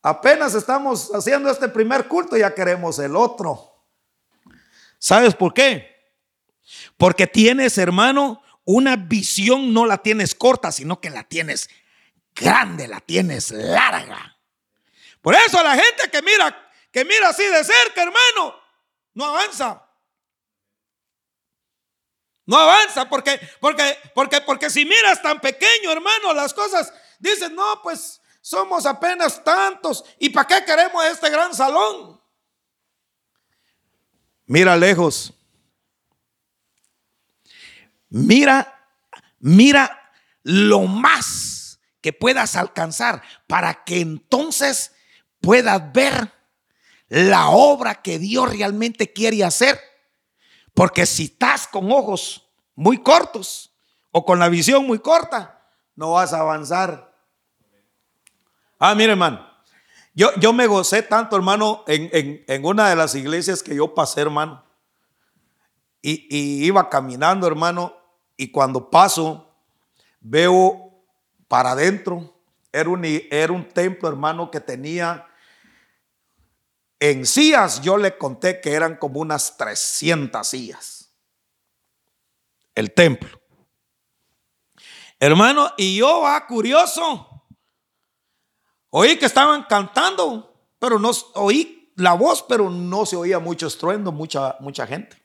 [0.00, 3.74] Apenas estamos haciendo este primer culto, ya queremos el otro.
[5.00, 5.97] ¿Sabes por qué?
[6.96, 11.70] Porque tienes, hermano, una visión, no la tienes corta, sino que la tienes
[12.34, 14.36] grande, la tienes larga.
[15.22, 18.54] Por eso la gente que mira, que mira así de cerca, hermano,
[19.14, 19.84] no avanza.
[22.46, 27.82] No avanza porque, porque, porque, porque si miras tan pequeño, hermano, las cosas, dicen, no,
[27.82, 30.04] pues somos apenas tantos.
[30.18, 32.18] ¿Y para qué queremos este gran salón?
[34.46, 35.34] Mira lejos.
[38.10, 38.90] Mira,
[39.38, 44.92] mira lo más que puedas alcanzar para que entonces
[45.40, 46.32] puedas ver
[47.08, 49.78] la obra que Dios realmente quiere hacer.
[50.74, 53.74] Porque si estás con ojos muy cortos
[54.12, 55.66] o con la visión muy corta,
[55.96, 57.14] no vas a avanzar.
[58.78, 59.46] Ah, mire, hermano.
[60.14, 64.20] Yo, yo me gocé tanto, hermano, en, en, una de las iglesias que yo pasé,
[64.20, 64.64] hermano.
[66.00, 67.97] Y, y iba caminando, hermano,
[68.38, 69.54] y cuando paso,
[70.20, 71.04] veo
[71.46, 72.40] para adentro.
[72.72, 75.28] Era un, era un templo, hermano, que tenía
[77.00, 81.14] en sillas yo le conté que eran como unas 300 sillas.
[82.74, 83.40] El templo.
[85.20, 87.44] Hermano, y yo va curioso.
[88.90, 94.12] Oí que estaban cantando, pero no oí la voz, pero no se oía mucho estruendo,
[94.12, 95.17] mucha, mucha gente.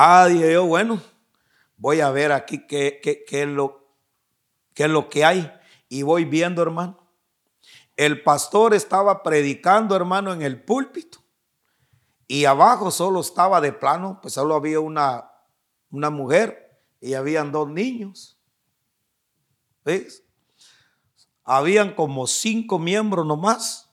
[0.00, 1.00] Ah, dije yo, bueno,
[1.76, 3.96] voy a ver aquí qué, qué, qué, es lo,
[4.72, 5.52] qué es lo que hay.
[5.88, 7.08] Y voy viendo, hermano
[7.98, 11.18] el pastor estaba predicando, hermano, en el púlpito.
[12.28, 15.32] Y abajo solo estaba de plano, pues solo había una,
[15.90, 18.38] una mujer y habían dos niños.
[19.84, 20.22] ¿Ves?
[21.42, 23.90] Habían como cinco miembros nomás.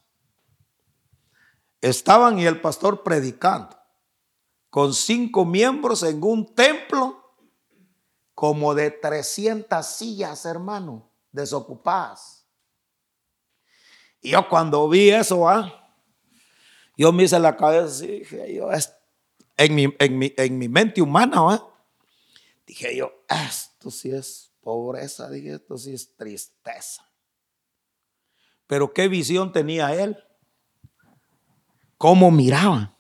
[1.82, 3.75] Estaban y el pastor predicando
[4.76, 7.34] con cinco miembros en un templo
[8.34, 12.46] como de 300 sillas, hermano, desocupadas.
[14.20, 15.96] Y yo cuando vi eso, ¿ah?
[16.98, 18.68] yo me hice la cabeza y dije yo,
[19.56, 21.66] en, mi, en, mi, mente humana, ¿ah?
[22.68, 27.10] dije yo, esto sí es pobreza, dije, esto sí es tristeza.
[28.68, 30.22] Pero qué visión tenía él,
[31.98, 32.95] cómo miraba.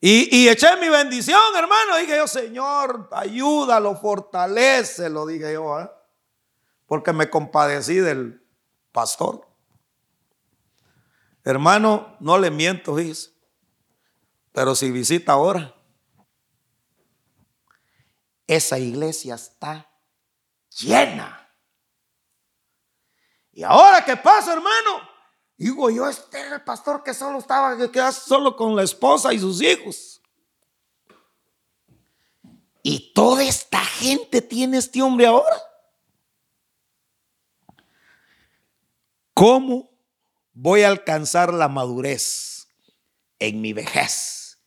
[0.00, 1.96] Y, y, eché mi bendición, hermano.
[1.96, 5.92] Dije yo, Señor, ayúdalo, fortalece, lo dije yo, ¿ah?
[6.86, 8.46] porque me compadecí del,
[8.96, 9.46] pastor.
[11.44, 13.30] Hermano, no le miento, dice.
[14.52, 15.74] Pero si visita ahora,
[18.46, 19.86] esa iglesia está
[20.70, 21.46] llena.
[23.52, 25.06] Y ahora qué pasa, hermano,
[25.56, 29.32] digo yo, este era el pastor que solo estaba, que queda solo con la esposa
[29.32, 30.20] y sus hijos.
[32.82, 35.56] Y toda esta gente tiene este hombre ahora.
[39.34, 39.90] ¿Cómo
[40.52, 42.68] voy a alcanzar la madurez
[43.38, 44.62] en mi vejez,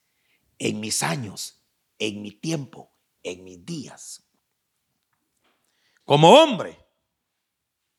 [0.57, 1.63] en mis años,
[1.97, 2.91] en mi tiempo,
[3.23, 4.23] en mis días?
[6.03, 6.77] Como hombre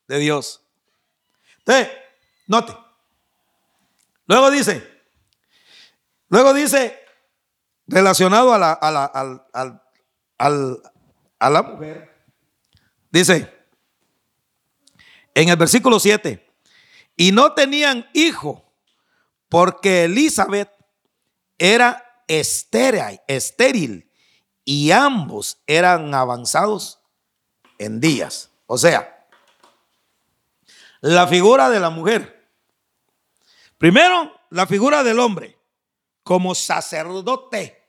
[0.07, 0.61] de Dios.
[1.59, 1.89] Entonces,
[2.51, 2.77] note.
[4.27, 4.85] Luego dice,
[6.27, 6.99] luego dice,
[7.87, 9.81] relacionado a la, a la,
[11.39, 12.13] a la mujer,
[13.09, 13.51] dice,
[15.33, 16.45] en el versículo 7,
[17.15, 18.69] y no tenían hijo
[19.47, 20.69] porque Elizabeth
[21.57, 24.11] era estéril, estéril
[24.65, 26.99] y ambos eran avanzados
[27.77, 28.51] en días.
[28.65, 29.25] O sea,
[30.99, 32.40] la figura de la mujer.
[33.81, 35.59] Primero, la figura del hombre
[36.21, 37.83] como sacerdote.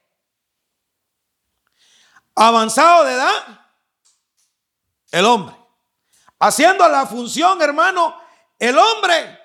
[2.35, 3.67] Avanzado de edad,
[5.11, 5.55] el hombre.
[6.39, 8.19] Haciendo la función, hermano,
[8.59, 9.39] el hombre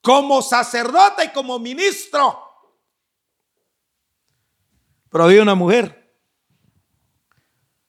[0.00, 2.42] como sacerdote y como ministro.
[5.10, 6.16] Pero había una mujer.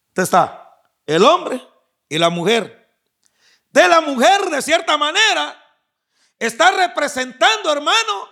[0.10, 1.66] Usted está el hombre
[2.10, 2.93] y la mujer.
[3.70, 5.61] De la mujer, de cierta manera,
[6.42, 8.30] está representando, hermano,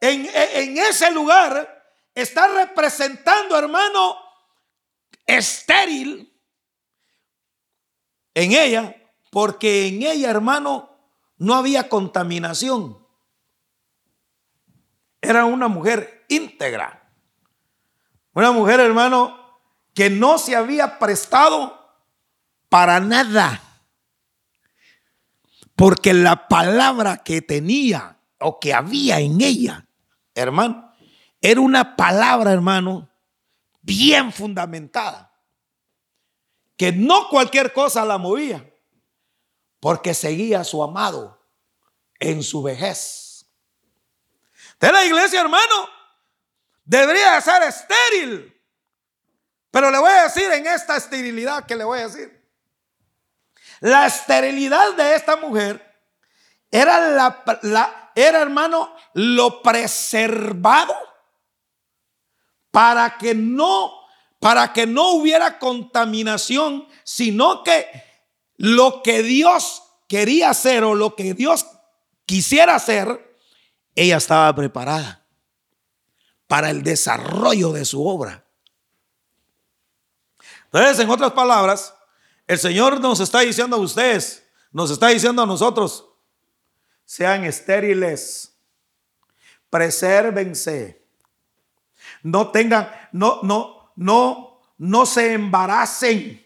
[0.00, 4.16] en, en ese lugar, está representando, hermano,
[5.26, 6.34] estéril
[8.32, 8.96] en ella,
[9.30, 10.96] porque en ella, hermano,
[11.36, 13.06] no había contaminación.
[15.20, 17.12] Era una mujer íntegra.
[18.32, 19.38] Una mujer, hermano,
[19.94, 21.78] que no se había prestado
[22.70, 23.69] para nada.
[25.80, 29.88] Porque la palabra que tenía o que había en ella,
[30.34, 30.92] hermano,
[31.40, 33.08] era una palabra, hermano,
[33.80, 35.34] bien fundamentada.
[36.76, 38.70] Que no cualquier cosa la movía,
[39.80, 41.40] porque seguía a su amado
[42.18, 43.46] en su vejez.
[44.78, 45.88] De la iglesia, hermano,
[46.84, 48.54] debería ser estéril.
[49.70, 52.39] Pero le voy a decir en esta esterilidad que le voy a decir.
[53.80, 55.84] La esterilidad de esta mujer
[56.70, 60.94] era la, era hermano lo preservado
[62.70, 63.98] para que no
[64.38, 67.86] para que no hubiera contaminación, sino que
[68.56, 71.66] lo que Dios quería hacer o lo que Dios
[72.24, 73.36] quisiera hacer,
[73.94, 75.26] ella estaba preparada
[76.46, 78.46] para el desarrollo de su obra.
[80.64, 81.94] Entonces, en otras palabras,
[82.50, 86.04] el Señor nos está diciendo a ustedes, nos está diciendo a nosotros,
[87.04, 88.58] sean estériles,
[89.70, 91.00] presérvense,
[92.24, 96.44] no tengan, no, no, no, no se embaracen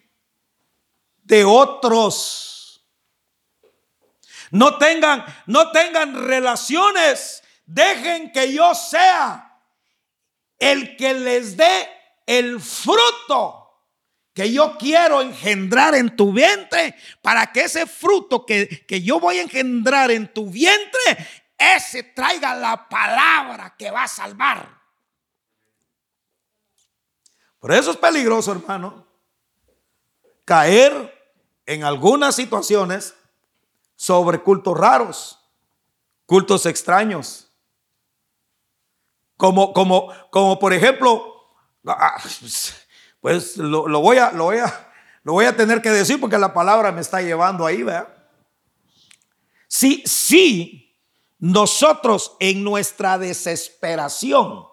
[1.22, 2.84] de otros.
[4.50, 7.42] No tengan, no tengan relaciones.
[7.64, 9.58] Dejen que yo sea
[10.58, 11.88] el que les dé
[12.26, 13.63] el fruto
[14.34, 19.38] que yo quiero engendrar en tu vientre, para que ese fruto que, que, yo voy
[19.38, 21.00] a engendrar en tu vientre,
[21.56, 24.68] ese traiga la palabra que va a salvar.
[27.60, 29.06] Por eso es peligroso, hermano,
[30.44, 31.14] caer
[31.64, 33.14] en algunas situaciones
[33.94, 35.38] sobre cultos raros,
[36.26, 37.52] cultos extraños.
[39.36, 41.54] Como, como, como por ejemplo,
[41.86, 42.20] ah,
[43.24, 46.52] pues lo, voy a, lo, voy a, lo voy a tener que decir porque la
[46.52, 48.06] palabra me está llevando ahí, ¿verdad?
[49.66, 50.94] Sí, sí,
[51.38, 54.66] nosotros en nuestra desesperación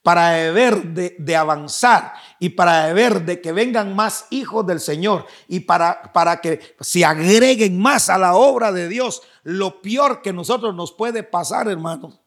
[0.00, 5.58] para ver de, avanzar y para ver de que vengan más hijos del Señor y
[5.58, 9.22] para, para que se agreguen más a la obra de Dios.
[9.42, 12.20] Lo peor que nosotros nos puede pasar, hermanos,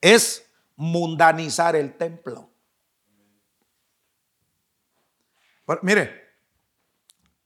[0.00, 2.51] es mundanizar el templo.
[5.82, 6.34] Mire,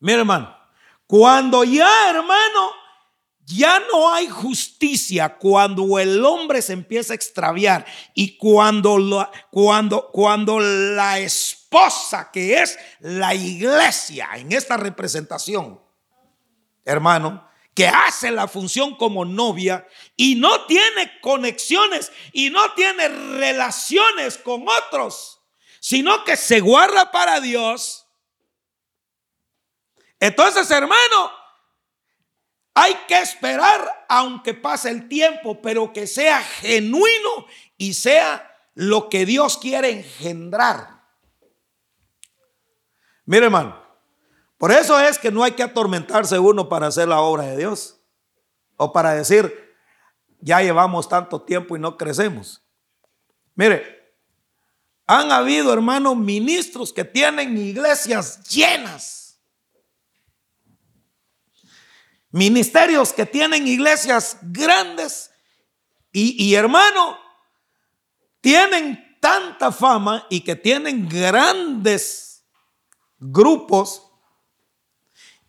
[0.01, 0.57] mire hermano,
[1.07, 2.71] cuando ya hermano
[3.47, 10.59] ya no hay justicia cuando el hombre se empieza a extraviar y cuando, cuando, cuando
[10.59, 15.81] la esposa que es la iglesia en esta representación,
[16.85, 19.87] hermano, que hace la función como novia
[20.17, 25.41] y no tiene conexiones y no tiene relaciones con otros,
[25.79, 28.06] sino que se guarda para Dios.
[30.21, 31.31] Entonces, hermano,
[32.75, 37.47] hay que esperar aunque pase el tiempo, pero que sea genuino
[37.77, 41.03] y sea lo que Dios quiere engendrar.
[43.25, 43.83] Mire, hermano,
[44.59, 47.99] por eso es que no hay que atormentarse uno para hacer la obra de Dios
[48.77, 49.75] o para decir,
[50.41, 52.63] ya llevamos tanto tiempo y no crecemos.
[53.55, 54.15] Mire,
[55.07, 59.26] han habido, hermanos, ministros que tienen iglesias llenas
[62.37, 65.31] ministerios que tienen iglesias grandes
[66.13, 67.19] y, hermano,
[68.43, 72.45] tienen tanta fama y que tienen grandes
[73.19, 74.03] grupos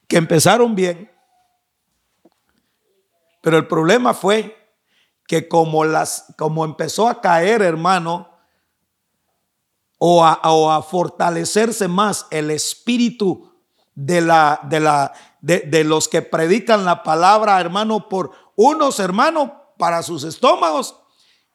[0.08, 1.12] que empezaron bien.
[3.42, 4.58] Pero el problema fue
[5.28, 8.30] que como, las, como empezó a caer, hermano,
[9.98, 13.54] o a, o a fortalecerse más el espíritu
[13.94, 15.12] de la, de la,
[15.42, 21.00] de, los que predican la palabra, hermano, por unos, hermanos para sus estómagos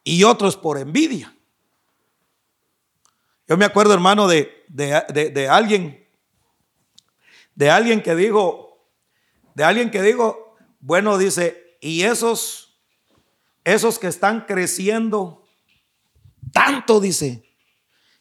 [0.05, 1.37] y otros por envidia.
[3.49, 6.09] Yo me acuerdo, hermano, de, de, alguien,
[7.55, 8.89] de alguien que dijo,
[9.55, 12.81] de alguien que dijo, bueno, dice, y esos,
[13.65, 15.45] esos que están creciendo
[16.53, 17.45] tanto, dice,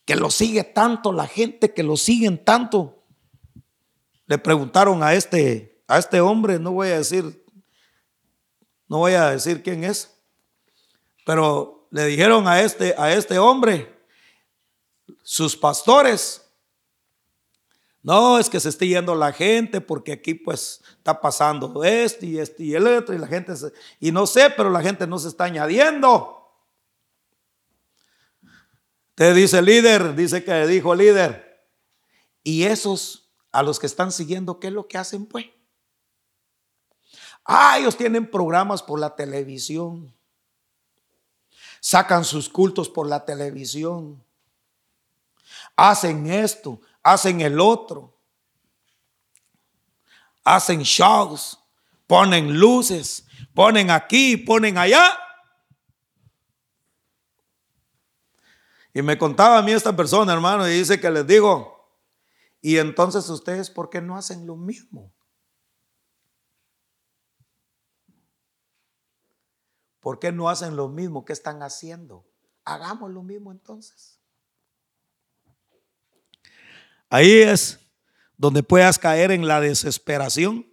[0.05, 3.01] que lo sigue tanto la gente, que lo siguen tanto,
[4.32, 7.46] le preguntaron a este, a este hombre, no voy a decir,
[8.88, 10.10] no voy a decir quién es,
[11.26, 13.94] pero le dijeron a este, a este hombre,
[15.22, 16.50] sus pastores,
[18.04, 22.40] no, es que se está yendo la gente porque aquí pues está pasando esto y
[22.40, 23.52] esto y el otro y la gente
[24.00, 26.56] y no sé, pero la gente no se está añadiendo.
[29.10, 31.68] Usted dice líder, dice que dijo líder.
[32.44, 33.21] Y esos
[33.52, 35.45] a los que están siguiendo, ¿qué es lo que hacen pues?
[37.43, 40.14] Ah, ellos tienen programas por la televisión.
[41.80, 44.24] Sacan sus cultos por la televisión.
[45.76, 48.16] Hacen esto, hacen el otro.
[50.43, 51.60] Hacen shows,
[52.08, 55.18] ponen luces, ponen aquí, ponen allá.
[58.93, 61.81] Y me contaba a mí esta persona, hermano, y dice que les digo,
[62.62, 65.12] y entonces ustedes, ¿por qué no hacen lo mismo?
[69.99, 72.28] ¿Por qué no hacen lo mismo que están haciendo?
[72.66, 74.20] Hagamos lo mismo entonces.
[77.09, 77.80] Ahí es
[78.38, 80.68] donde puedas caer en la desesperación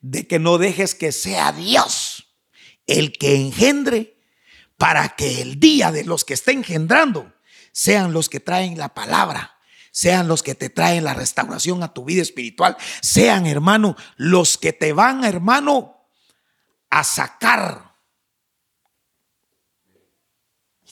[0.00, 2.36] de que no dejes que sea Dios
[2.86, 4.20] el que engendre
[4.76, 7.32] para que el día de los que esté engendrando
[7.72, 9.55] sean los que traen la palabra,
[9.96, 14.74] sean los que te traen la restauración a tu vida espiritual, sean hermano los que
[14.74, 16.08] te van hermano
[16.90, 17.86] a sacar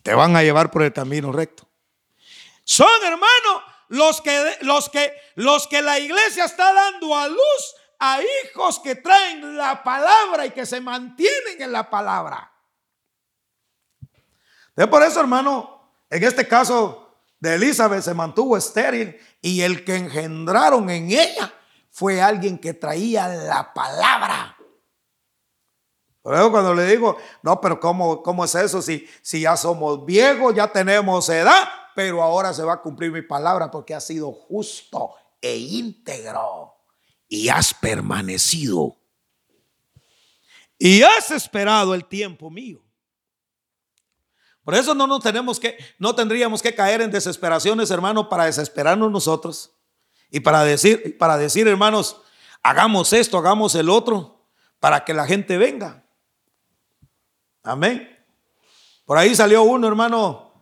[0.05, 1.67] te van a llevar por el camino recto.
[2.63, 8.19] Son, hermanos, los que, los que, los que la iglesia está dando a luz a
[8.21, 12.53] hijos que traen la palabra y que se mantienen en la palabra.
[14.77, 17.04] De por eso, hermano, en este caso
[17.41, 21.53] de Elizabeth se mantuvo estéril y el que engendraron en ella
[21.91, 24.57] fue alguien que traía la palabra.
[26.23, 28.81] Por eso cuando le digo, no, pero ¿cómo, cómo es eso?
[28.81, 33.23] Si, si ya somos viejos, ya tenemos edad, pero ahora se va a cumplir mi
[33.23, 36.75] palabra porque has sido justo e íntegro
[37.29, 38.97] y has permanecido
[40.79, 42.84] y has esperado el tiempo mío.
[44.65, 49.11] Por eso no nos tenemos que, no tendríamos que caer en desesperaciones, hermanos, para desesperarnos
[49.11, 49.73] nosotros
[50.31, 52.23] y para decir, para decir, hermanos,
[52.63, 54.47] hagamos esto, hagamos el otro,
[54.81, 56.05] para que la gente venga.
[57.63, 58.11] Amén.
[59.05, 60.53] Por ahí salió uno, hermano,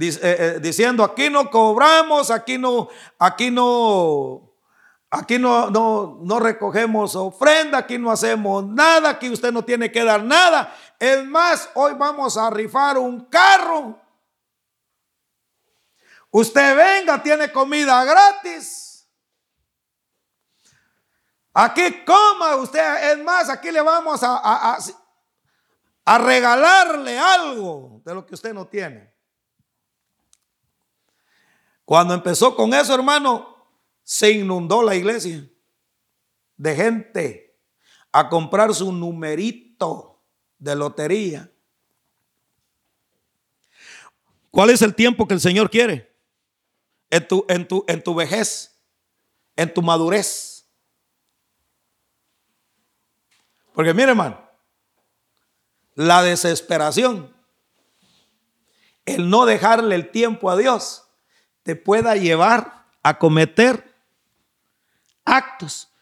[0.00, 2.88] eh, eh, diciendo, aquí no cobramos, aquí no,
[3.18, 4.49] aquí no,
[5.10, 10.04] aquí no, no, no recogemos ofrenda, aquí no hacemos nada, aquí usted no tiene que
[10.04, 10.74] dar nada.
[10.98, 14.00] Es más, hoy vamos a rifar un carro.
[16.30, 19.08] Usted venga, tiene comida gratis.
[21.52, 24.78] Aquí coma usted, es más, aquí le vamos a
[26.10, 29.14] a regalarle algo de lo que usted no tiene.
[31.84, 33.59] Cuando empezó con eso, hermano,
[34.10, 35.48] se inundó la iglesia
[36.56, 37.56] de gente
[38.10, 40.20] a comprar su numerito
[40.58, 41.48] de lotería.
[44.50, 46.12] ¿Cuál es el tiempo que el Señor quiere?
[47.08, 48.82] En tu, en tu, en tu vejez,
[49.54, 50.68] en tu madurez.
[53.72, 54.44] Porque mire, hermano,
[55.94, 57.32] la desesperación,
[59.04, 61.04] el no dejarle el tiempo a Dios,
[61.62, 63.89] te pueda llevar a cometer
[65.24, 65.92] actos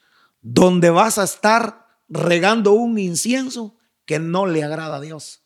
[0.40, 5.42] donde vas a estar regando un incienso que no le agrada a Dios.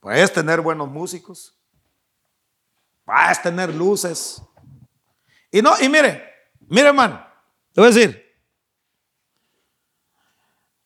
[0.00, 1.56] Puedes tener buenos músicos,
[3.04, 4.42] puedes tener luces.
[5.50, 6.24] Y no, y mire,
[6.68, 7.24] mire hermano,
[7.72, 8.24] te voy a decir,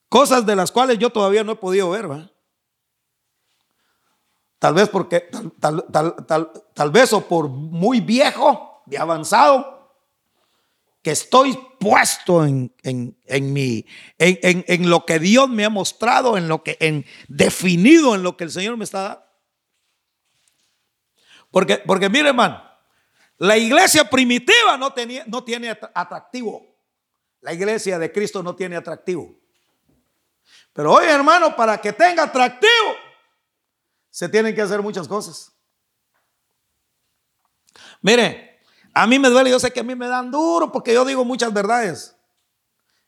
[0.08, 2.08] Cosas de las cuales yo todavía no he podido ver.
[4.58, 9.77] Tal vez porque, tal, vez o por muy viejo y avanzado,
[11.10, 13.86] estoy puesto en, en, en, mi,
[14.18, 18.36] en, en, lo que Dios me ha mostrado, en lo que, en definido en lo
[18.36, 19.24] que el Señor me está dando.
[21.50, 22.62] Porque, porque mire, hermano,
[23.38, 26.66] la iglesia primitiva no, tenía, no tiene atractivo.
[27.40, 29.38] La iglesia de Cristo no tiene atractivo.
[30.72, 32.96] Pero hoy, hermano, para que tenga atractivo,
[34.10, 35.52] se tienen que hacer muchas cosas.
[38.00, 38.57] Mire,
[38.98, 41.24] a mí me duele, yo sé que a mí me dan duro porque yo digo
[41.24, 42.16] muchas verdades.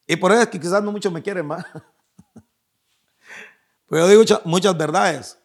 [0.07, 1.65] Y por eso es que quizás no muchos me quieren más.
[3.89, 5.37] Pero yo digo muchas, muchas verdades.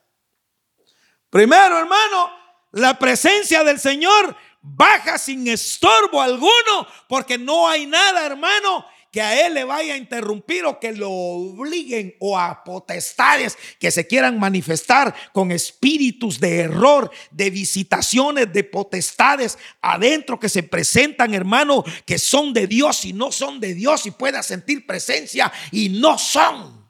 [1.31, 2.29] Primero, hermano,
[2.73, 8.85] la presencia del Señor baja sin estorbo alguno, porque no hay nada, hermano,
[9.15, 13.89] que a él le vaya a interrumpir o que lo obliguen o a potestades que
[13.89, 21.33] se quieran manifestar con espíritus de error, de visitaciones, de potestades adentro que se presentan,
[21.33, 25.87] hermano, que son de Dios y no son de Dios y pueda sentir presencia y
[25.87, 26.85] no son.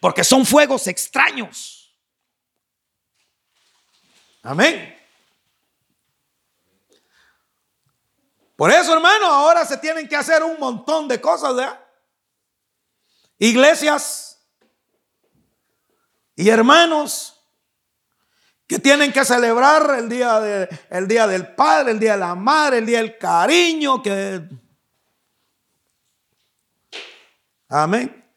[0.00, 1.96] Porque son fuegos extraños.
[4.42, 4.97] Amén.
[8.58, 11.80] Por eso, hermano, ahora se tienen que hacer un montón de cosas, ¿verdad?
[13.38, 14.44] Iglesias
[16.34, 17.40] y hermanos
[18.66, 22.34] que tienen que celebrar el día, de, el día del Padre, el día de la
[22.34, 24.42] Madre, el día del cariño, que...
[27.68, 28.28] Amén.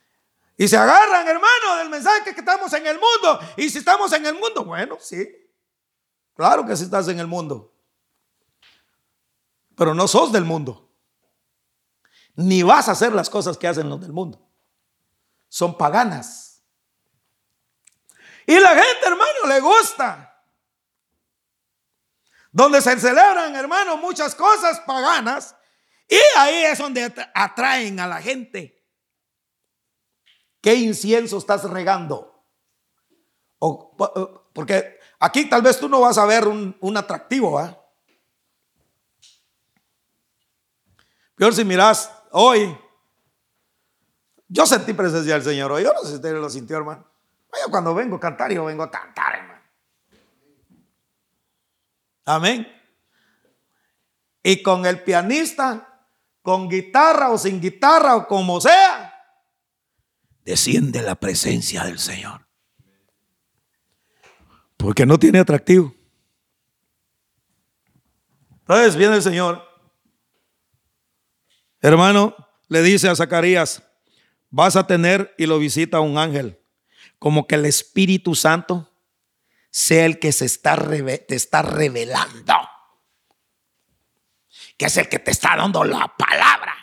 [0.55, 3.39] Y se agarran, hermano, del mensaje que estamos en el mundo.
[3.57, 5.27] Y si estamos en el mundo, bueno, sí.
[6.35, 7.70] Claro que sí estás en el mundo.
[9.75, 10.89] Pero no sos del mundo.
[12.35, 14.47] Ni vas a hacer las cosas que hacen los del mundo.
[15.49, 16.63] Son paganas.
[18.45, 20.43] Y la gente, hermano, le gusta.
[22.51, 25.55] Donde se celebran, hermano, muchas cosas paganas.
[26.07, 28.85] Y ahí es donde atraen a la gente.
[30.61, 32.45] ¿Qué incienso estás regando?
[33.59, 33.95] O,
[34.53, 37.80] porque aquí tal vez tú no vas a ver un, atractivo, ¿ah?
[41.41, 42.77] Peor si miras hoy.
[44.47, 45.83] Yo sentí presencia del Señor hoy.
[45.83, 47.03] Yo no sé si usted lo sintió, hermano.
[47.65, 49.61] Yo cuando vengo a cantar, yo vengo a cantar, hermano.
[52.25, 52.67] Amén.
[54.43, 56.05] Y con el pianista,
[56.43, 59.11] con guitarra o sin guitarra o como sea,
[60.45, 62.45] desciende la presencia del Señor.
[64.77, 65.91] Porque no tiene atractivo.
[68.59, 69.70] Entonces viene el Señor.
[71.81, 72.35] Hermano,
[72.67, 73.83] le dice a Zacarías,
[74.51, 76.63] vas a tener y lo visita un ángel,
[77.17, 78.87] como que el Espíritu Santo
[79.71, 82.53] sea el que se está te está revelando,
[84.77, 86.75] que es el que te está dando la palabra.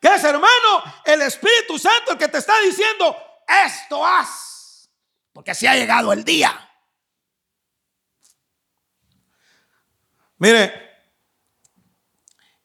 [0.00, 3.16] Que es, hermano, el Espíritu Santo el que te está diciendo,
[3.66, 4.88] esto haz.
[5.32, 6.70] Porque así ha llegado el día.
[10.36, 10.87] Mire,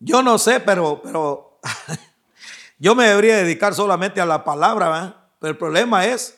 [0.04, 1.60] yo no sé, pero, pero
[2.78, 6.38] yo me debería dedicar solamente a la palabra, pero el problema es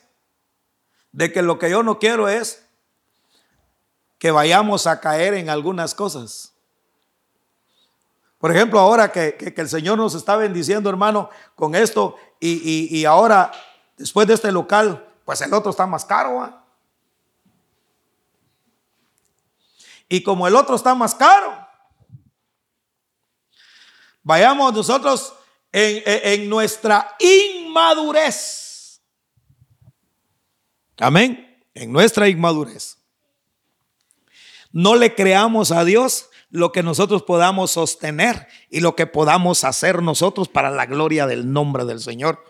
[1.11, 2.63] de que lo que yo no quiero es
[4.19, 6.53] que vayamos a caer en algunas cosas.
[8.37, 13.51] Por ejemplo, ahora que, el Señor nos está bendiciendo, hermano, con esto, y, ahora,
[13.97, 16.53] después de este local, pues el otro está más caro.
[20.07, 21.64] Y como el otro está más caro,
[24.25, 25.33] vayamos nosotros
[25.71, 29.01] en, en nuestra inmadurez.
[30.97, 31.65] Amén.
[31.73, 32.97] En nuestra inmadurez.
[34.73, 40.01] No le creamos a Dios lo que nosotros podamos sostener y lo que podamos hacer
[40.01, 42.43] nosotros para la gloria del nombre del Señor.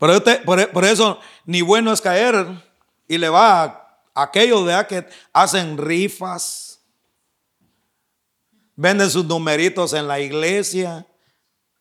[0.00, 2.46] Por, eso ni bueno es caer
[3.06, 6.69] y le va a aquellos de que hacen rifas,
[8.80, 11.06] venden sus numeritos en la iglesia.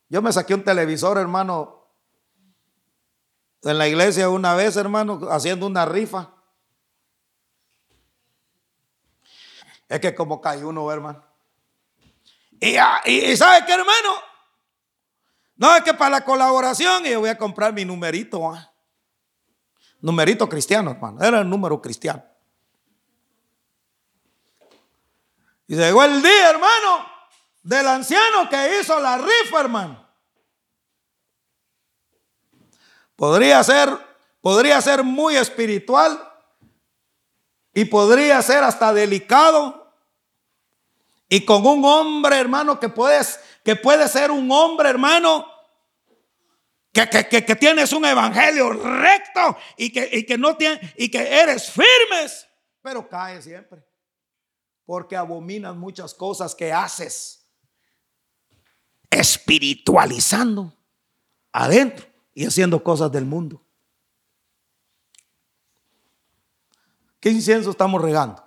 [0.09, 1.87] Yo me saqué un televisor, hermano,
[3.61, 6.33] en la iglesia una vez, hermano, haciendo una rifa.
[9.87, 11.23] Es que como cae uno, hermano.
[12.59, 14.09] Y, ah, y, ¿sabe qué, hermano?
[15.55, 18.51] No, es que para la colaboración yo voy a comprar mi numerito.
[18.51, 18.73] ¿ah?
[20.01, 21.23] Numerito cristiano, hermano.
[21.23, 22.28] Era el número cristiano.
[25.69, 27.07] Y llegó el día, hermano,
[27.61, 30.03] del anciano que hizo la rifa, hermano.
[33.15, 33.95] Podría ser,
[34.41, 36.27] podría ser muy espiritual
[37.71, 39.93] y podría ser hasta delicado
[41.29, 45.45] y con un hombre, hermano, que puedes, que puede ser un hombre, hermano,
[46.91, 52.47] que, que, tienes un evangelio recto y que, que no tiene, y que eres firmes,
[52.81, 53.88] pero cae siempre.
[54.89, 57.47] Porque abominas muchas cosas que haces
[59.11, 60.73] espiritualizando
[61.51, 63.63] adentro y haciendo cosas del mundo.
[67.19, 68.43] ¿Qué incienso estamos regando?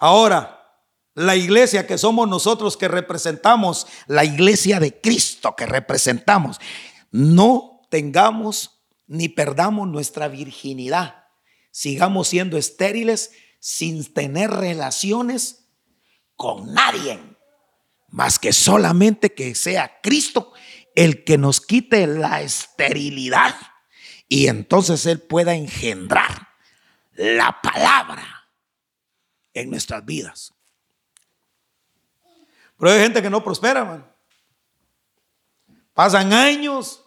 [0.00, 0.82] Ahora,
[1.14, 6.58] la iglesia que somos nosotros que representamos, la iglesia de Cristo que representamos,
[7.12, 11.20] no tengamos ni perdamos nuestra virginidad.
[11.70, 13.32] Sigamos siendo estériles
[13.66, 15.70] sin tener relaciones
[16.36, 17.18] con nadie,
[18.08, 20.52] más que solamente que sea Cristo
[20.94, 23.56] el que nos quite la esterilidad
[24.28, 26.46] y entonces Él pueda engendrar
[27.14, 28.50] la palabra
[29.54, 30.52] en nuestras vidas.
[32.78, 34.14] Pero hay gente que no prospera, man.
[35.94, 37.02] Pasan años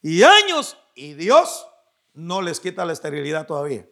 [0.00, 1.66] y años Y Dios
[2.14, 3.84] no les quita la esterilidad todavía.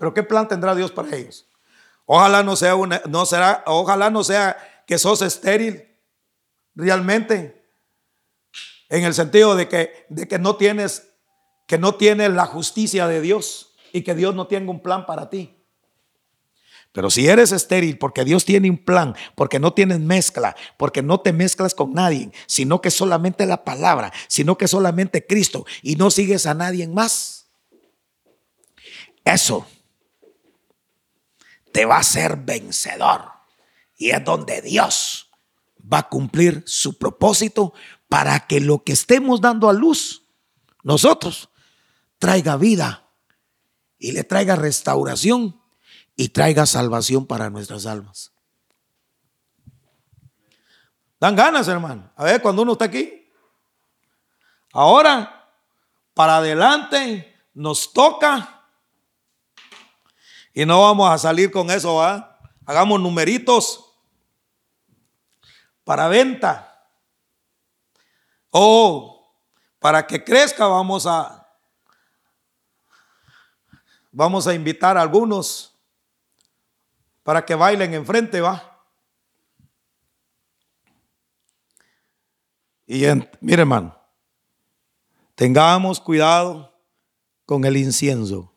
[0.00, 1.46] Pero ¿qué plan tendrá Dios para ellos?
[2.06, 5.94] Ojalá no sea una, no será, ojalá no sea que sos estéril
[6.74, 7.70] realmente.
[8.88, 11.12] En el sentido de que, de que no tienes,
[11.66, 15.28] que no tienes la justicia de Dios y que Dios no tenga un plan para
[15.28, 15.62] ti.
[16.92, 21.20] Pero si eres estéril porque Dios tiene un plan, porque no tienes mezcla, porque no
[21.20, 26.10] te mezclas con nadie, sino que solamente la palabra, sino que solamente Cristo y no
[26.10, 27.50] sigues a nadie más,
[29.26, 29.66] eso
[31.72, 33.30] te va a ser vencedor.
[33.96, 35.30] Y es donde Dios
[35.80, 37.72] va a cumplir su propósito
[38.08, 40.24] para que lo que estemos dando a luz,
[40.82, 41.50] nosotros,
[42.18, 43.08] traiga vida
[43.98, 45.60] y le traiga restauración
[46.16, 48.32] y traiga salvación para nuestras almas.
[51.20, 52.10] Dan ganas, hermano.
[52.16, 53.30] A ver, cuando uno está aquí.
[54.72, 55.48] Ahora,
[56.14, 58.59] para adelante, nos toca.
[60.52, 62.38] Y no vamos a salir con eso, ¿va?
[62.66, 63.94] Hagamos numeritos
[65.84, 66.66] para venta.
[68.50, 69.34] O
[69.78, 71.36] para que crezca, vamos a
[74.12, 75.78] vamos a invitar a algunos
[77.22, 78.66] para que bailen enfrente, va.
[82.86, 83.04] Y
[83.40, 83.96] mire, hermano,
[85.36, 86.74] tengamos cuidado
[87.46, 88.49] con el incienso.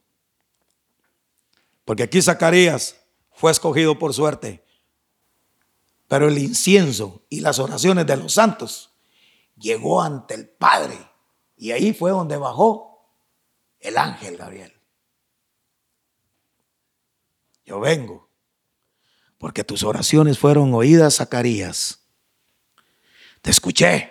[1.86, 2.96] Porque aquí Zacarías
[3.32, 4.64] fue escogido por suerte.
[6.08, 8.94] Pero el incienso y las oraciones de los santos
[9.58, 10.98] llegó ante el Padre.
[11.58, 13.10] Y ahí fue donde bajó
[13.80, 14.74] el ángel Gabriel.
[17.66, 18.30] Yo vengo
[19.38, 22.00] porque tus oraciones fueron oídas, Zacarías.
[23.42, 24.10] Te escuché.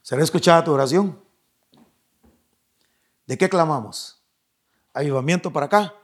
[0.00, 1.22] ¿Será escuchada tu oración?
[3.26, 4.17] ¿De qué clamamos?
[4.98, 5.94] Avivamiento para acá,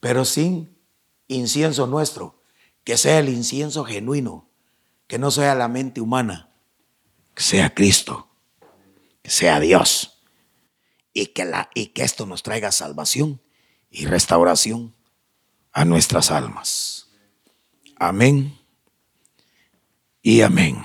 [0.00, 0.78] pero sin
[1.28, 2.42] incienso nuestro,
[2.84, 4.50] que sea el incienso genuino,
[5.06, 6.50] que no sea la mente humana,
[7.34, 8.28] que sea Cristo,
[9.22, 10.22] que sea Dios,
[11.14, 13.40] y que, la, y que esto nos traiga salvación
[13.90, 14.94] y restauración
[15.72, 17.08] a nuestras almas.
[17.96, 18.58] Amén
[20.20, 20.84] y amén.